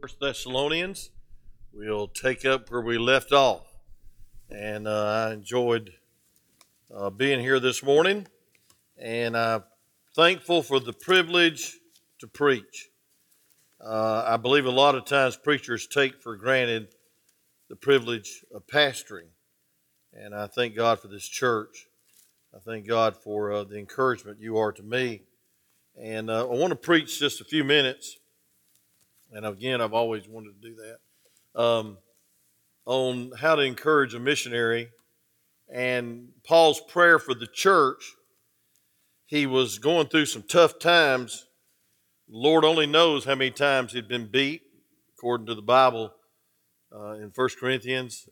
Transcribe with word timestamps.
First 0.00 0.20
Thessalonians. 0.20 1.10
We'll 1.72 2.06
take 2.06 2.44
up 2.44 2.70
where 2.70 2.80
we 2.80 2.98
left 2.98 3.32
off. 3.32 3.66
And 4.48 4.86
uh, 4.86 5.26
I 5.28 5.32
enjoyed 5.32 5.92
uh, 6.94 7.10
being 7.10 7.40
here 7.40 7.58
this 7.58 7.82
morning, 7.82 8.28
and 8.96 9.36
I'm 9.36 9.64
thankful 10.14 10.62
for 10.62 10.78
the 10.78 10.92
privilege 10.92 11.78
to 12.20 12.28
preach. 12.28 12.90
Uh, 13.84 14.22
I 14.24 14.36
believe 14.36 14.66
a 14.66 14.70
lot 14.70 14.94
of 14.94 15.04
times 15.04 15.36
preachers 15.36 15.88
take 15.88 16.22
for 16.22 16.36
granted 16.36 16.94
the 17.68 17.76
privilege 17.76 18.44
of 18.54 18.68
pastoring, 18.68 19.30
and 20.12 20.32
I 20.32 20.46
thank 20.46 20.76
God 20.76 21.00
for 21.00 21.08
this 21.08 21.26
church. 21.26 21.88
I 22.54 22.60
thank 22.60 22.86
God 22.86 23.16
for 23.16 23.52
uh, 23.52 23.64
the 23.64 23.78
encouragement 23.78 24.38
you 24.40 24.58
are 24.58 24.70
to 24.70 24.82
me. 24.84 25.22
And 26.00 26.30
uh, 26.30 26.42
I 26.48 26.54
want 26.54 26.70
to 26.70 26.76
preach 26.76 27.18
just 27.18 27.40
a 27.40 27.44
few 27.44 27.64
minutes 27.64 28.16
and 29.32 29.44
again, 29.44 29.80
I've 29.80 29.94
always 29.94 30.26
wanted 30.28 30.60
to 30.60 30.68
do 30.68 30.76
that, 30.76 31.60
um, 31.60 31.98
on 32.86 33.32
how 33.38 33.54
to 33.54 33.62
encourage 33.62 34.14
a 34.14 34.18
missionary. 34.18 34.90
And 35.70 36.28
Paul's 36.44 36.80
prayer 36.80 37.18
for 37.18 37.34
the 37.34 37.46
church, 37.46 38.14
he 39.26 39.46
was 39.46 39.78
going 39.78 40.08
through 40.08 40.26
some 40.26 40.42
tough 40.42 40.78
times. 40.78 41.46
Lord 42.28 42.64
only 42.64 42.86
knows 42.86 43.24
how 43.24 43.34
many 43.34 43.50
times 43.50 43.92
he'd 43.92 44.08
been 44.08 44.30
beat, 44.30 44.62
according 45.16 45.46
to 45.48 45.54
the 45.54 45.62
Bible 45.62 46.12
uh, 46.94 47.12
in 47.12 47.32
1 47.34 47.48
Corinthians, 47.60 48.28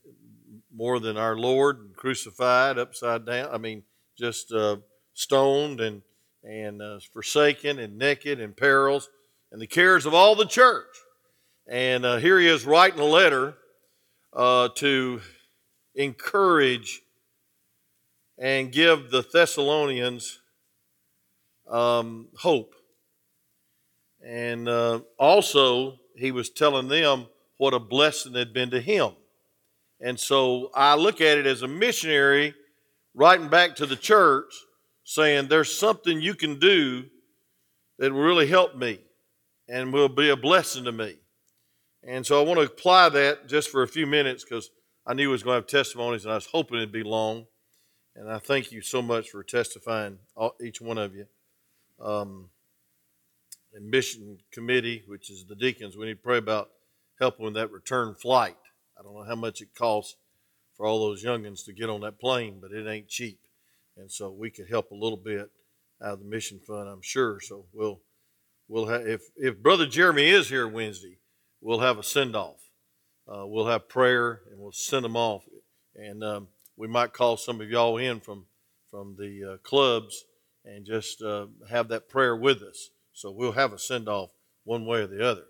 more 0.75 0.99
than 0.99 1.19
our 1.19 1.37
Lord, 1.37 1.93
crucified, 1.97 2.79
upside 2.79 3.27
down. 3.27 3.51
I 3.53 3.59
mean, 3.59 3.83
just 4.19 4.53
uh, 4.53 4.77
stoned 5.13 5.81
and, 5.81 6.01
and 6.43 6.81
uh, 6.81 7.01
forsaken 7.13 7.79
and 7.79 7.99
naked 7.99 8.41
and 8.41 8.57
perils 8.57 9.11
and 9.53 9.61
the 9.61 9.67
cares 9.67 10.07
of 10.07 10.15
all 10.15 10.35
the 10.35 10.47
church. 10.47 10.85
And 11.69 12.05
uh, 12.05 12.17
here 12.17 12.39
he 12.39 12.47
is 12.47 12.65
writing 12.65 13.01
a 13.01 13.05
letter 13.05 13.55
uh, 14.33 14.69
to 14.77 15.21
encourage 15.95 17.03
and 18.39 18.71
give 18.71 19.11
the 19.11 19.23
Thessalonians 19.33 20.41
um, 21.69 22.29
hope. 22.37 22.75
And 24.25 24.69
uh, 24.69 25.01
also, 25.19 25.99
he 26.17 26.31
was 26.31 26.51
telling 26.51 26.89
them 26.89 27.27
what 27.59 27.75
a 27.75 27.79
blessing 27.79 28.35
it 28.35 28.39
had 28.39 28.53
been 28.53 28.71
to 28.71 28.81
him. 28.81 29.13
And 30.01 30.21
so 30.21 30.71
I 30.75 30.95
look 30.95 31.21
at 31.21 31.39
it 31.39 31.47
as 31.47 31.63
a 31.63 31.69
missionary 31.69 32.55
writing 33.15 33.49
back 33.49 33.77
to 33.77 33.87
the 33.87 33.97
church 33.97 34.53
saying, 35.05 35.49
There's 35.49 35.77
something 35.77 36.21
you 36.21 36.35
can 36.35 36.59
do 36.59 37.05
that 37.99 38.13
will 38.13 38.21
really 38.21 38.47
help 38.47 38.77
me 38.77 39.01
and 39.69 39.93
will 39.93 40.09
be 40.09 40.31
a 40.31 40.37
blessing 40.37 40.85
to 40.85 40.93
me. 40.93 41.17
And 42.03 42.25
so 42.25 42.41
I 42.41 42.45
want 42.45 42.61
to 42.61 42.67
apply 42.67 43.09
that 43.11 43.49
just 43.49 43.69
for 43.71 43.83
a 43.83 43.89
few 43.89 44.07
minutes 44.07 44.45
because 44.45 44.71
I 45.07 45.15
knew 45.15 45.31
I 45.31 45.33
was 45.33 45.43
going 45.43 45.55
to 45.55 45.61
have 45.63 45.67
testimonies 45.67 46.25
and 46.25 46.33
I 46.33 46.37
was 46.37 46.47
hoping 46.47 46.79
it'd 46.79 46.93
be 46.93 47.03
long. 47.03 47.47
And 48.15 48.31
I 48.31 48.39
thank 48.39 48.73
you 48.73 48.81
so 48.81 49.03
much 49.03 49.29
for 49.29 49.43
testifying, 49.43 50.19
each 50.63 50.81
one 50.81 50.99
of 50.99 51.15
you. 51.15 51.27
Um, 52.01 52.51
and 53.75 53.91
mission 53.91 54.39
committee, 54.53 55.03
which 55.07 55.31
is 55.31 55.45
the 55.45 55.55
deacons, 55.55 55.97
we 55.97 56.07
need 56.07 56.15
to 56.15 56.23
pray 56.23 56.39
about 56.39 56.71
helping 57.21 57.45
with 57.45 57.55
that 57.55 57.71
return 57.71 58.15
flight. 58.15 58.57
I 58.99 59.03
don't 59.03 59.15
know 59.15 59.25
how 59.25 59.35
much 59.35 59.61
it 59.61 59.75
costs 59.75 60.17
for 60.77 60.87
all 60.87 61.01
those 61.01 61.25
youngins 61.25 61.65
to 61.65 61.73
get 61.73 61.91
on 61.91 62.01
that 62.03 62.19
plane, 62.19 62.59
but 62.61 62.73
it 62.73 62.89
ain't 62.89 63.09
cheap. 63.09 63.41
And 63.97 64.11
so 64.11 64.31
we 64.31 64.51
could 64.51 64.69
help 64.69 64.91
a 64.91 64.95
little 64.95 65.19
bit 65.19 65.51
out 66.03 66.15
of 66.15 66.19
the 66.21 66.25
mission 66.27 66.61
fund, 66.67 66.89
I'm 66.89 67.03
sure. 67.03 67.41
So 67.41 67.67
we'll 67.73 68.01
We'll 68.69 68.89
if, 68.89 69.23
if 69.37 69.63
Brother 69.63 69.87
Jeremy 69.87 70.29
is 70.29 70.49
here 70.49 70.67
Wednesday, 70.67 71.19
we'll 71.61 71.81
have 71.81 71.99
a 71.99 72.03
send 72.03 72.35
off. 72.35 72.61
Uh, 73.29 73.47
we'll 73.47 73.67
have 73.67 73.89
prayer 73.89 74.43
and 74.51 74.61
we'll 74.61 74.73
send 74.73 75.05
them 75.05 75.17
off. 75.17 75.45
And 75.95 76.23
um, 76.23 76.49
we 76.77 76.89
might 76.89 77.13
call 77.13 77.37
some 77.37 77.61
of 77.61 77.71
y'all 77.71 77.97
in 77.97 78.21
from, 78.21 78.47
from 78.91 79.17
the 79.19 79.55
uh, 79.55 79.57
clubs 79.59 80.25
and 80.65 80.85
just 80.85 81.23
uh, 81.23 81.47
have 81.71 81.89
that 81.89 82.09
prayer 82.09 82.37
with 82.37 82.63
us. 82.63 82.91
So 83.13 83.31
we'll 83.31 83.53
have 83.53 83.73
a 83.73 83.79
send 83.79 84.09
off 84.09 84.31
one 84.65 84.85
way 84.85 85.01
or 85.01 85.07
the 85.07 85.27
other. 85.27 85.45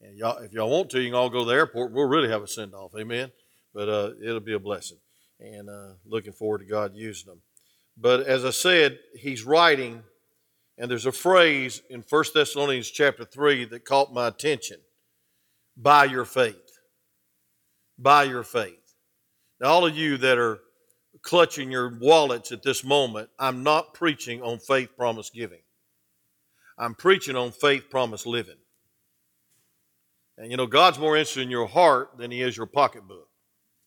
And 0.00 0.16
y'all, 0.16 0.38
if 0.38 0.52
y'all 0.52 0.70
want 0.70 0.90
to, 0.90 1.00
you 1.00 1.08
can 1.08 1.14
all 1.14 1.30
go 1.30 1.40
to 1.40 1.50
the 1.50 1.56
airport. 1.56 1.92
We'll 1.92 2.06
really 2.06 2.28
have 2.28 2.42
a 2.42 2.48
send 2.48 2.74
off. 2.74 2.92
Amen. 2.96 3.32
But 3.74 3.88
uh, 3.88 4.10
it'll 4.22 4.40
be 4.40 4.54
a 4.54 4.58
blessing. 4.58 4.98
And 5.40 5.68
uh, 5.68 5.94
looking 6.06 6.32
forward 6.32 6.58
to 6.58 6.64
God 6.64 6.92
using 6.94 7.28
them. 7.28 7.42
But 7.96 8.20
as 8.20 8.44
I 8.44 8.50
said, 8.50 8.98
he's 9.14 9.44
writing 9.44 10.02
and 10.78 10.88
there's 10.88 11.06
a 11.06 11.12
phrase 11.12 11.82
in 11.90 12.04
1 12.08 12.24
Thessalonians 12.32 12.88
chapter 12.88 13.24
3 13.24 13.64
that 13.66 13.84
caught 13.84 14.12
my 14.12 14.28
attention 14.28 14.78
by 15.76 16.04
your 16.04 16.24
faith. 16.24 16.54
By 17.98 18.24
your 18.24 18.44
faith. 18.44 18.94
Now, 19.60 19.68
all 19.70 19.86
of 19.86 19.96
you 19.96 20.16
that 20.18 20.38
are 20.38 20.60
clutching 21.22 21.72
your 21.72 21.98
wallets 21.98 22.52
at 22.52 22.62
this 22.62 22.84
moment, 22.84 23.28
I'm 23.40 23.64
not 23.64 23.92
preaching 23.92 24.40
on 24.40 24.60
faith 24.60 24.90
promise 24.96 25.30
giving. 25.30 25.62
I'm 26.78 26.94
preaching 26.94 27.34
on 27.34 27.50
faith 27.50 27.90
promise 27.90 28.24
living. 28.24 28.54
And 30.36 30.52
you 30.52 30.56
know, 30.56 30.68
God's 30.68 31.00
more 31.00 31.16
interested 31.16 31.42
in 31.42 31.50
your 31.50 31.66
heart 31.66 32.10
than 32.18 32.30
He 32.30 32.40
is 32.40 32.56
your 32.56 32.66
pocketbook. 32.66 33.28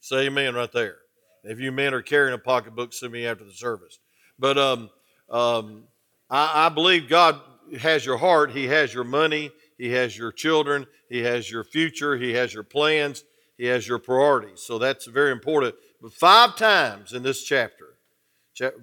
Say 0.01 0.25
amen 0.25 0.55
right 0.55 0.71
there. 0.73 0.97
If 1.45 1.59
you 1.59 1.71
men 1.71 1.93
are 1.93 2.01
carrying 2.01 2.33
a 2.33 2.37
pocketbook, 2.37 2.91
send 2.91 3.13
me 3.13 3.25
after 3.25 3.45
the 3.45 3.53
service. 3.53 3.99
But 4.37 4.57
um, 4.57 4.89
um, 5.29 5.85
I, 6.31 6.65
I 6.65 6.69
believe 6.69 7.07
God 7.07 7.39
has 7.79 8.05
your 8.05 8.17
heart, 8.17 8.51
He 8.51 8.65
has 8.67 8.93
your 8.93 9.03
money, 9.03 9.51
He 9.77 9.91
has 9.91 10.17
your 10.17 10.31
children, 10.31 10.87
He 11.09 11.19
has 11.19 11.51
your 11.51 11.63
future, 11.63 12.17
He 12.17 12.31
has 12.31 12.53
your 12.53 12.63
plans, 12.63 13.23
He 13.57 13.65
has 13.65 13.87
your 13.87 13.99
priorities. 13.99 14.61
So 14.61 14.79
that's 14.79 15.05
very 15.05 15.31
important. 15.31 15.75
But 16.01 16.13
five 16.13 16.55
times 16.55 17.13
in 17.13 17.21
this 17.21 17.43
chapter, 17.43 17.97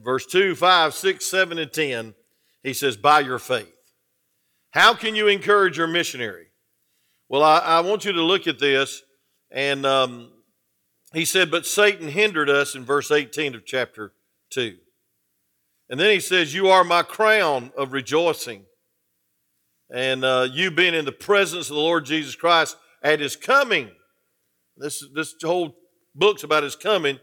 verse 0.03 0.27
2, 0.27 0.55
5, 0.55 0.95
6, 0.95 1.27
7, 1.27 1.59
and 1.59 1.73
10, 1.73 2.15
he 2.63 2.73
says, 2.73 2.97
by 2.97 3.21
your 3.21 3.39
faith. 3.39 3.75
How 4.71 4.95
can 4.95 5.15
you 5.15 5.29
encourage 5.29 5.79
your 5.79 5.87
missionary? 5.87 6.47
Well, 7.29 7.43
I, 7.43 7.59
I 7.59 7.81
want 7.81 8.05
you 8.05 8.13
to 8.13 8.23
look 8.23 8.47
at 8.47 8.59
this. 8.59 9.03
And 9.51 9.87
um, 9.87 10.31
he 11.15 11.25
said, 11.25 11.51
But 11.51 11.67
Satan 11.67 12.09
hindered 12.09 12.51
us 12.51 12.75
in 12.75 12.85
verse 12.85 13.11
18 13.11 13.55
of 13.55 13.65
chapter 13.65 14.13
2. 14.51 14.77
And 15.91 15.99
then 15.99 16.11
he 16.11 16.21
says, 16.21 16.55
You 16.55 16.69
are 16.69 16.85
my 16.85 17.03
crown 17.03 17.73
of 17.77 17.93
rejoicing. 17.93 18.65
And 19.91 20.25
uh, 20.25 20.49
you 20.53 20.71
being 20.71 20.95
in 20.95 21.05
the 21.05 21.13
presence 21.13 21.71
of 21.71 21.77
the 21.77 21.83
Lord 21.83 22.05
Jesus 22.05 22.35
Christ 22.35 22.77
at 23.03 23.21
his 23.21 23.37
coming. 23.37 23.91
This, 24.77 25.03
this 25.15 25.35
whole 25.43 25.77
book's 26.15 26.45
about 26.45 26.63
his 26.63 26.77
coming. 26.77 27.19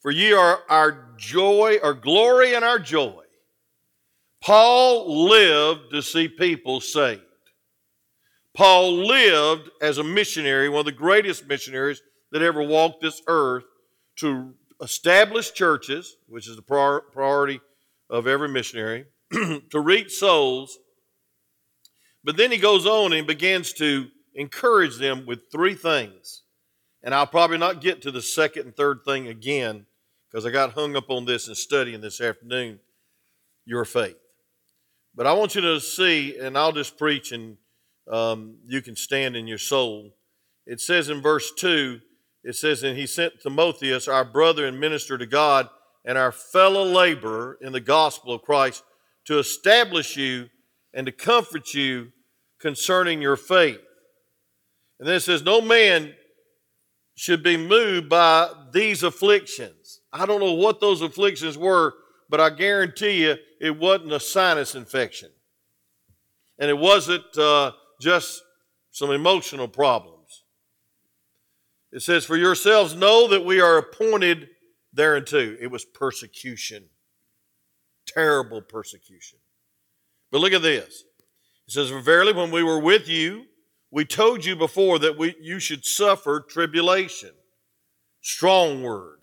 For 0.00 0.10
ye 0.10 0.32
are 0.32 0.60
our 0.68 1.10
joy, 1.16 1.78
our 1.82 1.94
glory, 1.94 2.54
and 2.54 2.64
our 2.64 2.78
joy. 2.78 3.22
Paul 4.40 5.28
lived 5.28 5.90
to 5.90 6.00
see 6.00 6.28
people 6.28 6.80
saved. 6.80 7.22
Paul 8.54 8.92
lived 9.06 9.68
as 9.82 9.98
a 9.98 10.04
missionary, 10.04 10.68
one 10.68 10.80
of 10.80 10.86
the 10.86 10.92
greatest 10.92 11.46
missionaries 11.46 12.00
that 12.32 12.42
ever 12.42 12.62
walked 12.62 13.02
this 13.02 13.20
earth, 13.26 13.64
to 14.16 14.54
establish 14.80 15.52
churches, 15.52 16.16
which 16.28 16.48
is 16.48 16.56
the 16.56 16.62
priority 17.12 17.60
of 18.10 18.26
every 18.26 18.48
missionary 18.48 19.06
to 19.32 19.80
reach 19.80 20.12
souls. 20.12 20.78
But 22.24 22.36
then 22.36 22.50
he 22.50 22.58
goes 22.58 22.86
on 22.86 23.12
and 23.12 23.26
begins 23.26 23.72
to 23.74 24.08
encourage 24.34 24.96
them 24.98 25.26
with 25.26 25.50
three 25.50 25.74
things. 25.74 26.42
And 27.02 27.14
I'll 27.14 27.26
probably 27.26 27.58
not 27.58 27.80
get 27.80 28.02
to 28.02 28.10
the 28.10 28.22
second 28.22 28.66
and 28.66 28.76
third 28.76 29.00
thing 29.04 29.28
again 29.28 29.86
because 30.30 30.44
I 30.44 30.50
got 30.50 30.72
hung 30.72 30.96
up 30.96 31.10
on 31.10 31.24
this 31.24 31.48
and 31.48 31.56
studying 31.56 32.00
this 32.00 32.20
afternoon 32.20 32.80
your 33.64 33.84
faith. 33.84 34.16
But 35.14 35.26
I 35.26 35.32
want 35.32 35.54
you 35.54 35.60
to 35.60 35.80
see, 35.80 36.38
and 36.38 36.56
I'll 36.56 36.72
just 36.72 36.96
preach 36.96 37.32
and 37.32 37.56
um, 38.10 38.56
you 38.66 38.80
can 38.82 38.96
stand 38.96 39.36
in 39.36 39.46
your 39.46 39.58
soul. 39.58 40.14
It 40.66 40.80
says 40.80 41.08
in 41.08 41.20
verse 41.20 41.52
2, 41.56 42.00
it 42.44 42.56
says, 42.56 42.82
And 42.82 42.96
he 42.96 43.06
sent 43.06 43.40
Timotheus, 43.40 44.08
our 44.08 44.24
brother 44.24 44.66
and 44.66 44.80
minister 44.80 45.18
to 45.18 45.26
God, 45.26 45.68
and 46.04 46.16
our 46.16 46.32
fellow 46.32 46.84
laborer 46.84 47.58
in 47.60 47.72
the 47.72 47.80
gospel 47.80 48.34
of 48.34 48.42
Christ 48.42 48.82
to 49.26 49.38
establish 49.38 50.16
you 50.16 50.48
and 50.94 51.06
to 51.06 51.12
comfort 51.12 51.74
you 51.74 52.12
concerning 52.58 53.20
your 53.20 53.36
faith. 53.36 53.80
And 54.98 55.08
then 55.08 55.16
it 55.16 55.20
says, 55.20 55.42
No 55.42 55.60
man 55.60 56.14
should 57.14 57.42
be 57.42 57.56
moved 57.56 58.08
by 58.08 58.50
these 58.72 59.02
afflictions. 59.02 60.00
I 60.12 60.24
don't 60.24 60.40
know 60.40 60.52
what 60.52 60.80
those 60.80 61.02
afflictions 61.02 61.58
were, 61.58 61.94
but 62.30 62.40
I 62.40 62.50
guarantee 62.50 63.24
you 63.24 63.36
it 63.60 63.78
wasn't 63.78 64.12
a 64.12 64.20
sinus 64.20 64.74
infection. 64.74 65.30
And 66.58 66.70
it 66.70 66.78
wasn't 66.78 67.36
uh, 67.36 67.72
just 68.00 68.42
some 68.90 69.10
emotional 69.10 69.68
problems. 69.68 70.44
It 71.92 72.02
says, 72.02 72.24
For 72.24 72.36
yourselves 72.36 72.94
know 72.94 73.28
that 73.28 73.44
we 73.44 73.60
are 73.60 73.78
appointed 73.78 74.48
thereunto. 74.92 75.56
It 75.60 75.70
was 75.70 75.84
persecution, 75.84 76.84
terrible 78.06 78.62
persecution. 78.62 79.38
But 80.30 80.40
look 80.40 80.52
at 80.52 80.62
this. 80.62 81.04
It 81.66 81.72
says, 81.72 81.90
Verily, 81.90 82.32
when 82.32 82.50
we 82.50 82.62
were 82.62 82.80
with 82.80 83.08
you, 83.08 83.46
we 83.90 84.04
told 84.04 84.44
you 84.44 84.56
before 84.56 84.98
that 84.98 85.18
we, 85.18 85.34
you 85.40 85.60
should 85.60 85.84
suffer 85.84 86.40
tribulation. 86.40 87.30
Strong 88.22 88.82
word. 88.82 89.20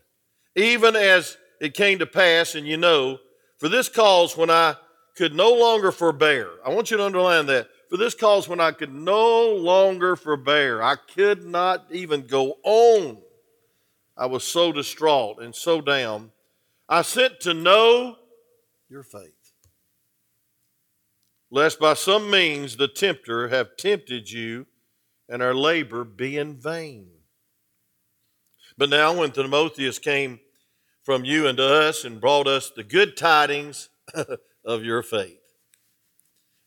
Even 0.56 0.96
as 0.96 1.38
it 1.62 1.74
came 1.74 2.00
to 2.00 2.06
pass, 2.06 2.56
and 2.56 2.68
you 2.68 2.78
know, 2.78 3.20
for 3.58 3.70
this 3.70 3.90
cause 3.90 4.36
when 4.36 4.50
I 4.50 4.76
could 5.16 5.34
no 5.34 5.52
longer 5.54 5.92
forbear. 5.92 6.50
I 6.66 6.70
want 6.70 6.92
you 6.92 6.98
to 6.98 7.06
underline 7.06 7.46
that. 7.48 7.70
For 7.90 7.98
this 7.98 8.16
cause 8.16 8.48
when 8.48 8.60
I 8.60 8.72
could 8.72 8.94
no 8.94 9.48
longer 9.54 10.16
forbear, 10.16 10.82
I 10.82 10.96
could 10.96 11.46
not 11.46 11.86
even 11.92 12.28
go 12.28 12.56
on. 12.64 13.18
I 14.18 14.28
was 14.28 14.44
so 14.44 14.72
distraught 14.72 15.42
and 15.42 15.54
so 15.54 15.82
down. 15.82 16.32
I 16.88 17.02
sent 17.02 17.40
to 17.42 17.54
know 17.54 18.18
your 18.90 19.04
faith 19.04 19.36
lest 21.56 21.80
by 21.80 21.94
some 21.94 22.30
means 22.30 22.76
the 22.76 22.88
tempter 22.88 23.48
have 23.48 23.78
tempted 23.78 24.30
you 24.30 24.66
and 25.30 25.42
our 25.42 25.54
labor 25.54 26.04
be 26.04 26.38
in 26.38 26.56
vain. 26.56 27.08
But 28.78 28.90
now, 28.90 29.18
when 29.18 29.32
Timotheus 29.32 29.98
came 29.98 30.42
from 31.04 31.24
you 31.24 31.48
and 31.48 31.58
to 31.58 31.64
us 31.64 32.04
and 32.04 32.20
brought 32.20 32.48
us 32.48 32.72
the 32.76 32.84
good 32.84 33.16
tidings 33.16 33.90
of 34.66 34.84
your 34.84 35.02
faith 35.02 35.40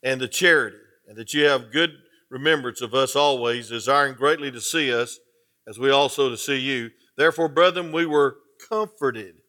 and 0.02 0.20
the 0.20 0.28
charity, 0.28 0.78
and 1.06 1.18
that 1.18 1.34
you 1.34 1.44
have 1.44 1.70
good 1.70 1.90
remembrance 2.30 2.80
of 2.80 2.94
us 2.94 3.14
always, 3.14 3.68
desiring 3.68 4.14
greatly 4.14 4.50
to 4.50 4.60
see 4.60 4.92
us, 4.92 5.18
as 5.66 5.78
we 5.78 5.90
also 5.90 6.30
to 6.30 6.36
see 6.38 6.58
you. 6.58 6.90
Therefore, 7.18 7.48
brethren, 7.48 7.90
we 7.90 8.06
were 8.06 8.36
comforted. 8.68 9.40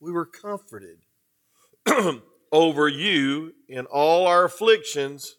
We 0.00 0.10
were 0.10 0.26
comforted 0.26 0.98
over 2.52 2.88
you 2.88 3.54
in 3.68 3.86
all 3.86 4.26
our 4.26 4.46
afflictions 4.46 5.36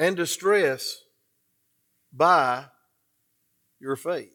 and 0.00 0.16
distress 0.16 1.04
by 2.12 2.64
your 3.78 3.94
faith. 3.94 4.34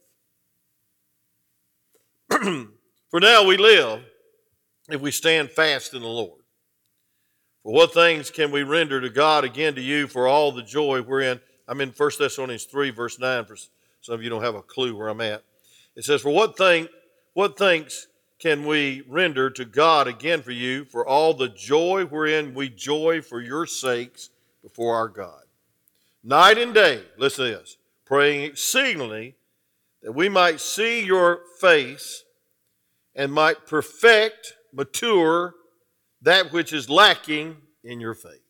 For 2.31 3.19
now 3.19 3.45
we 3.45 3.57
live 3.57 4.01
if 4.88 5.01
we 5.01 5.12
stand 5.12 5.51
fast 5.51 5.94
in 5.94 6.03
the 6.03 6.07
Lord. 6.07 6.41
For 7.63 7.74
what 7.74 7.94
things 7.94 8.31
can 8.31 8.50
we 8.50 8.63
render 8.63 9.01
to 9.01 9.09
God 9.09 9.44
again 9.44 9.75
to 9.75 9.81
you 9.81 10.07
for 10.07 10.25
all 10.25 10.53
the 10.53 10.63
joy 10.63 11.01
wherein? 11.01 11.41
I'm 11.68 11.81
in 11.81 11.89
1 11.89 12.12
Thessalonians 12.18 12.63
3, 12.65 12.91
verse 12.91 13.19
9, 13.19 13.45
for 13.45 13.57
some 14.05 14.13
of 14.13 14.21
you 14.21 14.29
don't 14.29 14.43
have 14.43 14.53
a 14.53 14.61
clue 14.61 14.95
where 14.95 15.07
I'm 15.07 15.19
at. 15.19 15.43
It 15.95 16.05
says, 16.05 16.21
For 16.21 16.29
what 16.29 16.55
thing, 16.55 16.87
what 17.33 17.57
thanks 17.57 18.05
can 18.37 18.63
we 18.63 19.01
render 19.07 19.49
to 19.49 19.65
God 19.65 20.07
again 20.07 20.43
for 20.43 20.51
you 20.51 20.85
for 20.85 21.07
all 21.07 21.33
the 21.33 21.49
joy 21.49 22.05
wherein 22.05 22.53
we 22.53 22.69
joy 22.69 23.19
for 23.23 23.41
your 23.41 23.65
sakes 23.65 24.29
before 24.61 24.95
our 24.95 25.07
God. 25.07 25.41
Night 26.23 26.59
and 26.59 26.71
day, 26.71 27.01
listen 27.17 27.45
to 27.45 27.57
this, 27.57 27.77
praying 28.05 28.43
exceedingly 28.43 29.33
that 30.03 30.11
we 30.11 30.29
might 30.29 30.59
see 30.59 31.03
your 31.03 31.39
face 31.59 32.25
and 33.15 33.33
might 33.33 33.65
perfect, 33.65 34.53
mature 34.71 35.55
that 36.21 36.53
which 36.53 36.73
is 36.73 36.91
lacking 36.91 37.57
in 37.83 37.99
your 37.99 38.13
faith. 38.13 38.43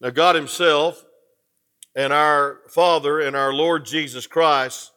Now, 0.00 0.08
God 0.08 0.34
Himself 0.34 1.04
and 1.94 2.12
our 2.12 2.60
Father 2.68 3.20
and 3.20 3.36
our 3.36 3.52
Lord 3.52 3.84
Jesus 3.84 4.26
Christ 4.26 4.92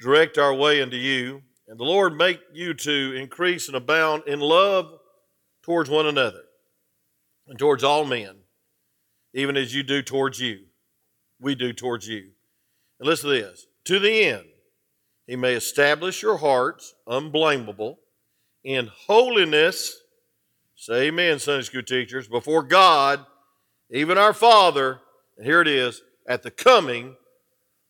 direct 0.00 0.38
our 0.38 0.54
way 0.54 0.82
unto 0.82 0.96
you 0.96 1.42
and 1.66 1.78
the 1.78 1.84
Lord 1.84 2.16
make 2.16 2.40
you 2.52 2.74
to 2.74 3.14
increase 3.16 3.68
and 3.68 3.76
abound 3.76 4.24
in 4.26 4.40
love 4.40 4.98
towards 5.62 5.88
one 5.88 6.06
another 6.06 6.42
and 7.48 7.58
towards 7.58 7.82
all 7.82 8.04
men, 8.04 8.36
even 9.32 9.56
as 9.56 9.74
you 9.74 9.82
do 9.82 10.02
towards 10.02 10.40
you. 10.40 10.60
We 11.40 11.54
do 11.54 11.72
towards 11.72 12.06
you. 12.06 12.30
And 13.00 13.08
listen 13.08 13.30
to 13.30 13.36
this 13.36 13.66
to 13.86 13.98
the 13.98 14.24
end, 14.24 14.44
he 15.26 15.36
may 15.36 15.54
establish 15.54 16.22
your 16.22 16.36
hearts 16.36 16.94
unblameable 17.06 17.98
in 18.62 18.90
holiness. 19.06 20.02
Say 20.76 21.08
amen, 21.08 21.38
Sunday 21.38 21.62
school 21.62 21.82
teachers, 21.82 22.28
before 22.28 22.62
God, 22.62 23.24
even 23.90 24.18
our 24.18 24.32
Father, 24.32 25.00
here 25.42 25.60
it 25.60 25.68
is, 25.68 26.02
at 26.28 26.42
the 26.42 26.50
coming 26.50 27.16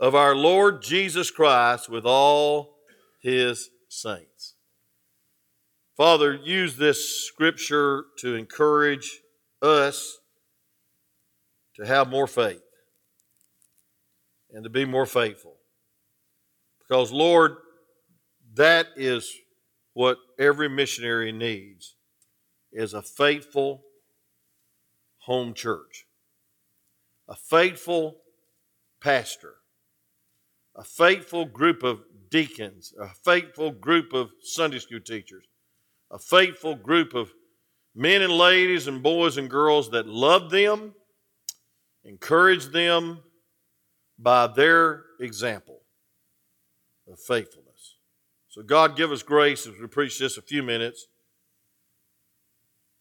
of 0.01 0.15
our 0.15 0.35
Lord 0.35 0.83
Jesus 0.83 1.31
Christ 1.31 1.89
with 1.89 2.05
all 2.05 2.79
his 3.21 3.71
saints. 3.89 4.55
Father, 5.97 6.35
use 6.35 6.77
this 6.77 7.25
scripture 7.27 8.05
to 8.19 8.35
encourage 8.35 9.21
us 9.63 10.19
to 11.77 11.87
have 11.87 12.09
more 12.09 12.27
faith 12.27 12.63
and 14.53 14.65
to 14.65 14.71
be 14.71 14.85
more 14.85 15.07
faithful. 15.07 15.57
Because, 16.81 17.13
Lord, 17.13 17.57
that 18.55 18.89
is 18.97 19.33
what 19.95 20.19
every 20.39 20.69
missionary 20.69 21.33
needs 21.33 21.95
is 22.73 22.95
a 22.95 23.03
faithful 23.03 23.85
home 25.19 25.55
church, 25.55 26.04
a 27.29 27.35
faithful 27.35 28.17
pastor, 29.01 29.55
a 30.77 30.85
faithful 30.85 31.45
group 31.45 31.83
of 31.83 32.03
deacons, 32.31 32.93
a 33.01 33.09
faithful 33.25 33.71
group 33.71 34.13
of 34.13 34.31
Sunday 34.43 34.79
school 34.79 35.01
teachers, 35.01 35.45
a 36.11 36.19
faithful 36.19 36.75
group 36.75 37.15
of 37.15 37.33
men 37.95 38.23
and 38.23 38.33
ladies 38.33 38.87
and 38.87 39.03
boys 39.03 39.37
and 39.37 39.49
girls 39.49 39.91
that 39.91 40.07
love 40.07 40.51
them, 40.51 40.95
encourage 42.05 42.67
them 42.67 43.21
by 44.19 44.47
their 44.47 45.05
example 45.21 45.81
of 47.11 47.19
faithfulness. 47.21 47.97
So, 48.49 48.63
God, 48.63 48.97
give 48.97 49.11
us 49.13 49.23
grace 49.23 49.67
as 49.67 49.75
we 49.81 49.87
preach 49.87 50.19
just 50.19 50.39
a 50.39 50.43
few 50.43 50.63
minutes 50.63 51.07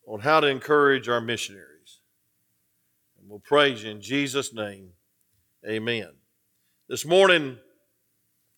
on 0.08 0.20
how 0.20 0.40
to 0.40 0.48
encourage 0.48 1.08
our 1.10 1.22
missionaries. 1.22 1.73
We'll 3.34 3.40
praise 3.40 3.84
you 3.84 3.90
in 3.90 4.00
Jesus' 4.00 4.54
name. 4.54 4.90
Amen. 5.68 6.10
This 6.88 7.04
morning, 7.04 7.58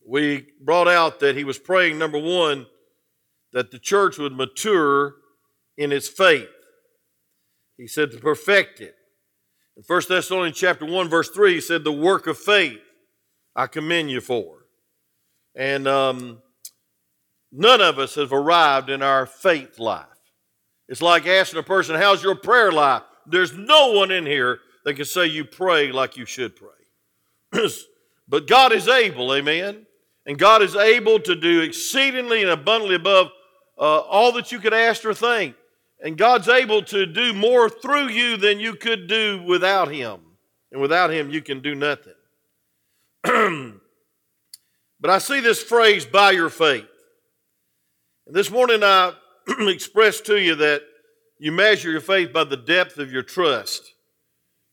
we 0.05 0.47
brought 0.59 0.89
out 0.89 1.21
that 1.21 1.37
he 1.37 1.45
was 1.45 1.57
praying, 1.57 1.97
number 1.97 2.19
one, 2.19 2.65
that 3.53 3.71
the 3.71 3.79
church 3.79 4.17
would 4.17 4.33
mature 4.33 5.13
in 5.77 5.93
its 5.93 6.09
faith. 6.09 6.49
He 7.77 7.87
said 7.87 8.11
to 8.11 8.17
perfect 8.17 8.81
it. 8.81 8.95
In 9.77 9.83
1 9.87 10.01
Thessalonians 10.09 10.57
chapter 10.57 10.85
1, 10.85 11.07
verse 11.07 11.29
3, 11.29 11.53
he 11.53 11.61
said, 11.61 11.85
The 11.85 11.93
work 11.93 12.27
of 12.27 12.37
faith 12.37 12.81
I 13.55 13.67
commend 13.67 14.11
you 14.11 14.19
for. 14.19 14.65
And 15.55 15.87
um, 15.87 16.41
none 17.49 17.79
of 17.79 17.97
us 17.97 18.15
have 18.15 18.33
arrived 18.33 18.89
in 18.89 19.01
our 19.01 19.25
faith 19.25 19.79
life. 19.79 20.05
It's 20.89 21.01
like 21.01 21.25
asking 21.25 21.59
a 21.59 21.63
person, 21.63 21.95
How's 21.95 22.21
your 22.21 22.35
prayer 22.35 22.73
life? 22.73 23.03
There's 23.25 23.53
no 23.53 23.93
one 23.93 24.11
in 24.11 24.25
here 24.25 24.59
that 24.85 24.93
can 24.93 25.05
say 25.05 25.25
you 25.25 25.43
pray 25.43 25.91
like 25.91 26.15
you 26.15 26.25
should 26.25 26.55
pray. 26.55 26.69
but 28.27 28.47
God 28.47 28.71
is 28.71 28.87
able, 28.87 29.33
amen. 29.33 29.85
And 30.25 30.39
God 30.39 30.61
is 30.61 30.75
able 30.75 31.19
to 31.19 31.35
do 31.35 31.61
exceedingly 31.61 32.41
and 32.41 32.51
abundantly 32.51 32.95
above 32.95 33.27
uh, 33.77 33.99
all 33.99 34.31
that 34.33 34.51
you 34.51 34.59
could 34.59 34.73
ask 34.73 35.03
or 35.03 35.13
think. 35.13 35.55
And 36.01 36.17
God's 36.17 36.47
able 36.47 36.83
to 36.83 37.05
do 37.05 37.33
more 37.33 37.69
through 37.69 38.09
you 38.09 38.37
than 38.37 38.59
you 38.59 38.75
could 38.75 39.07
do 39.07 39.43
without 39.43 39.89
Him. 39.89 40.19
And 40.71 40.81
without 40.81 41.09
Him, 41.09 41.29
you 41.29 41.41
can 41.41 41.61
do 41.61 41.73
nothing. 41.73 42.13
but 44.99 45.09
I 45.09 45.17
see 45.17 45.39
this 45.39 45.63
phrase, 45.63 46.05
by 46.05 46.31
your 46.31 46.49
faith. 46.49 46.85
And 48.27 48.35
this 48.35 48.51
morning 48.51 48.83
I 48.83 49.13
expressed 49.47 50.25
to 50.25 50.39
you 50.39 50.55
that 50.55 50.83
you 51.39 51.51
measure 51.51 51.91
your 51.91 52.01
faith 52.01 52.31
by 52.31 52.43
the 52.43 52.57
depth 52.57 52.97
of 52.97 53.11
your 53.11 53.23
trust, 53.23 53.94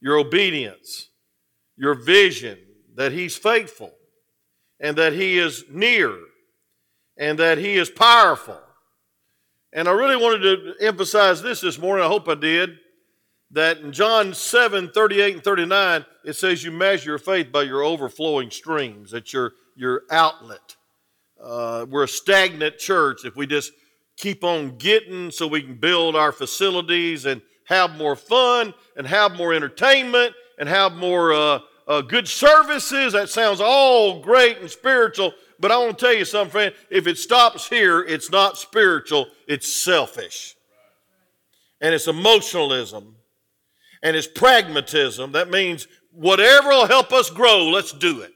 your 0.02 0.18
obedience, 0.18 1.08
your 1.76 1.94
vision 1.94 2.58
that 2.96 3.12
He's 3.12 3.36
faithful 3.36 3.92
and 4.80 4.98
that 4.98 5.14
He 5.14 5.38
is 5.38 5.64
near 5.70 6.18
and 7.16 7.38
that 7.38 7.56
He 7.56 7.74
is 7.74 7.88
powerful. 7.88 8.60
And 9.72 9.88
I 9.88 9.92
really 9.92 10.16
wanted 10.16 10.40
to 10.42 10.86
emphasize 10.86 11.40
this 11.40 11.62
this 11.62 11.78
morning. 11.78 12.04
I 12.04 12.08
hope 12.08 12.28
I 12.28 12.34
did. 12.34 12.78
That 13.52 13.78
in 13.78 13.92
John 13.92 14.34
7 14.34 14.90
38 14.90 15.34
and 15.34 15.44
39, 15.44 16.04
it 16.24 16.32
says 16.34 16.64
you 16.64 16.72
measure 16.72 17.10
your 17.10 17.18
faith 17.18 17.52
by 17.52 17.62
your 17.62 17.82
overflowing 17.82 18.50
streams, 18.50 19.12
that's 19.12 19.32
your, 19.32 19.52
your 19.76 20.02
outlet. 20.10 20.76
Uh, 21.40 21.86
we're 21.88 22.04
a 22.04 22.08
stagnant 22.08 22.78
church 22.78 23.24
if 23.24 23.36
we 23.36 23.46
just 23.46 23.72
keep 24.16 24.42
on 24.42 24.78
getting 24.78 25.30
so 25.30 25.46
we 25.46 25.60
can 25.60 25.74
build 25.74 26.16
our 26.16 26.32
facilities 26.32 27.26
and 27.26 27.42
have 27.64 27.96
more 27.96 28.16
fun 28.16 28.74
and 28.96 29.06
have 29.06 29.36
more 29.36 29.54
entertainment 29.54 30.34
and 30.58 30.68
have 30.68 30.94
more 30.94 31.32
uh, 31.32 31.58
uh, 31.88 32.00
good 32.02 32.28
services. 32.28 33.12
That 33.12 33.28
sounds 33.28 33.60
all 33.60 34.20
great 34.20 34.58
and 34.58 34.70
spiritual. 34.70 35.32
But 35.60 35.70
I 35.70 35.78
want 35.78 35.98
to 35.98 36.04
tell 36.04 36.14
you 36.14 36.24
something, 36.24 36.50
friend. 36.50 36.74
If 36.90 37.06
it 37.06 37.18
stops 37.18 37.68
here, 37.68 38.00
it's 38.00 38.30
not 38.30 38.58
spiritual, 38.58 39.28
it's 39.46 39.72
selfish. 39.72 40.56
And 41.80 41.94
it's 41.94 42.08
emotionalism. 42.08 43.16
and 44.02 44.16
it's 44.16 44.26
pragmatism. 44.26 45.32
That 45.32 45.50
means 45.50 45.86
whatever 46.10 46.70
will 46.70 46.86
help 46.86 47.12
us 47.12 47.30
grow, 47.30 47.68
let's 47.68 47.92
do 47.92 48.20
it. 48.22 48.32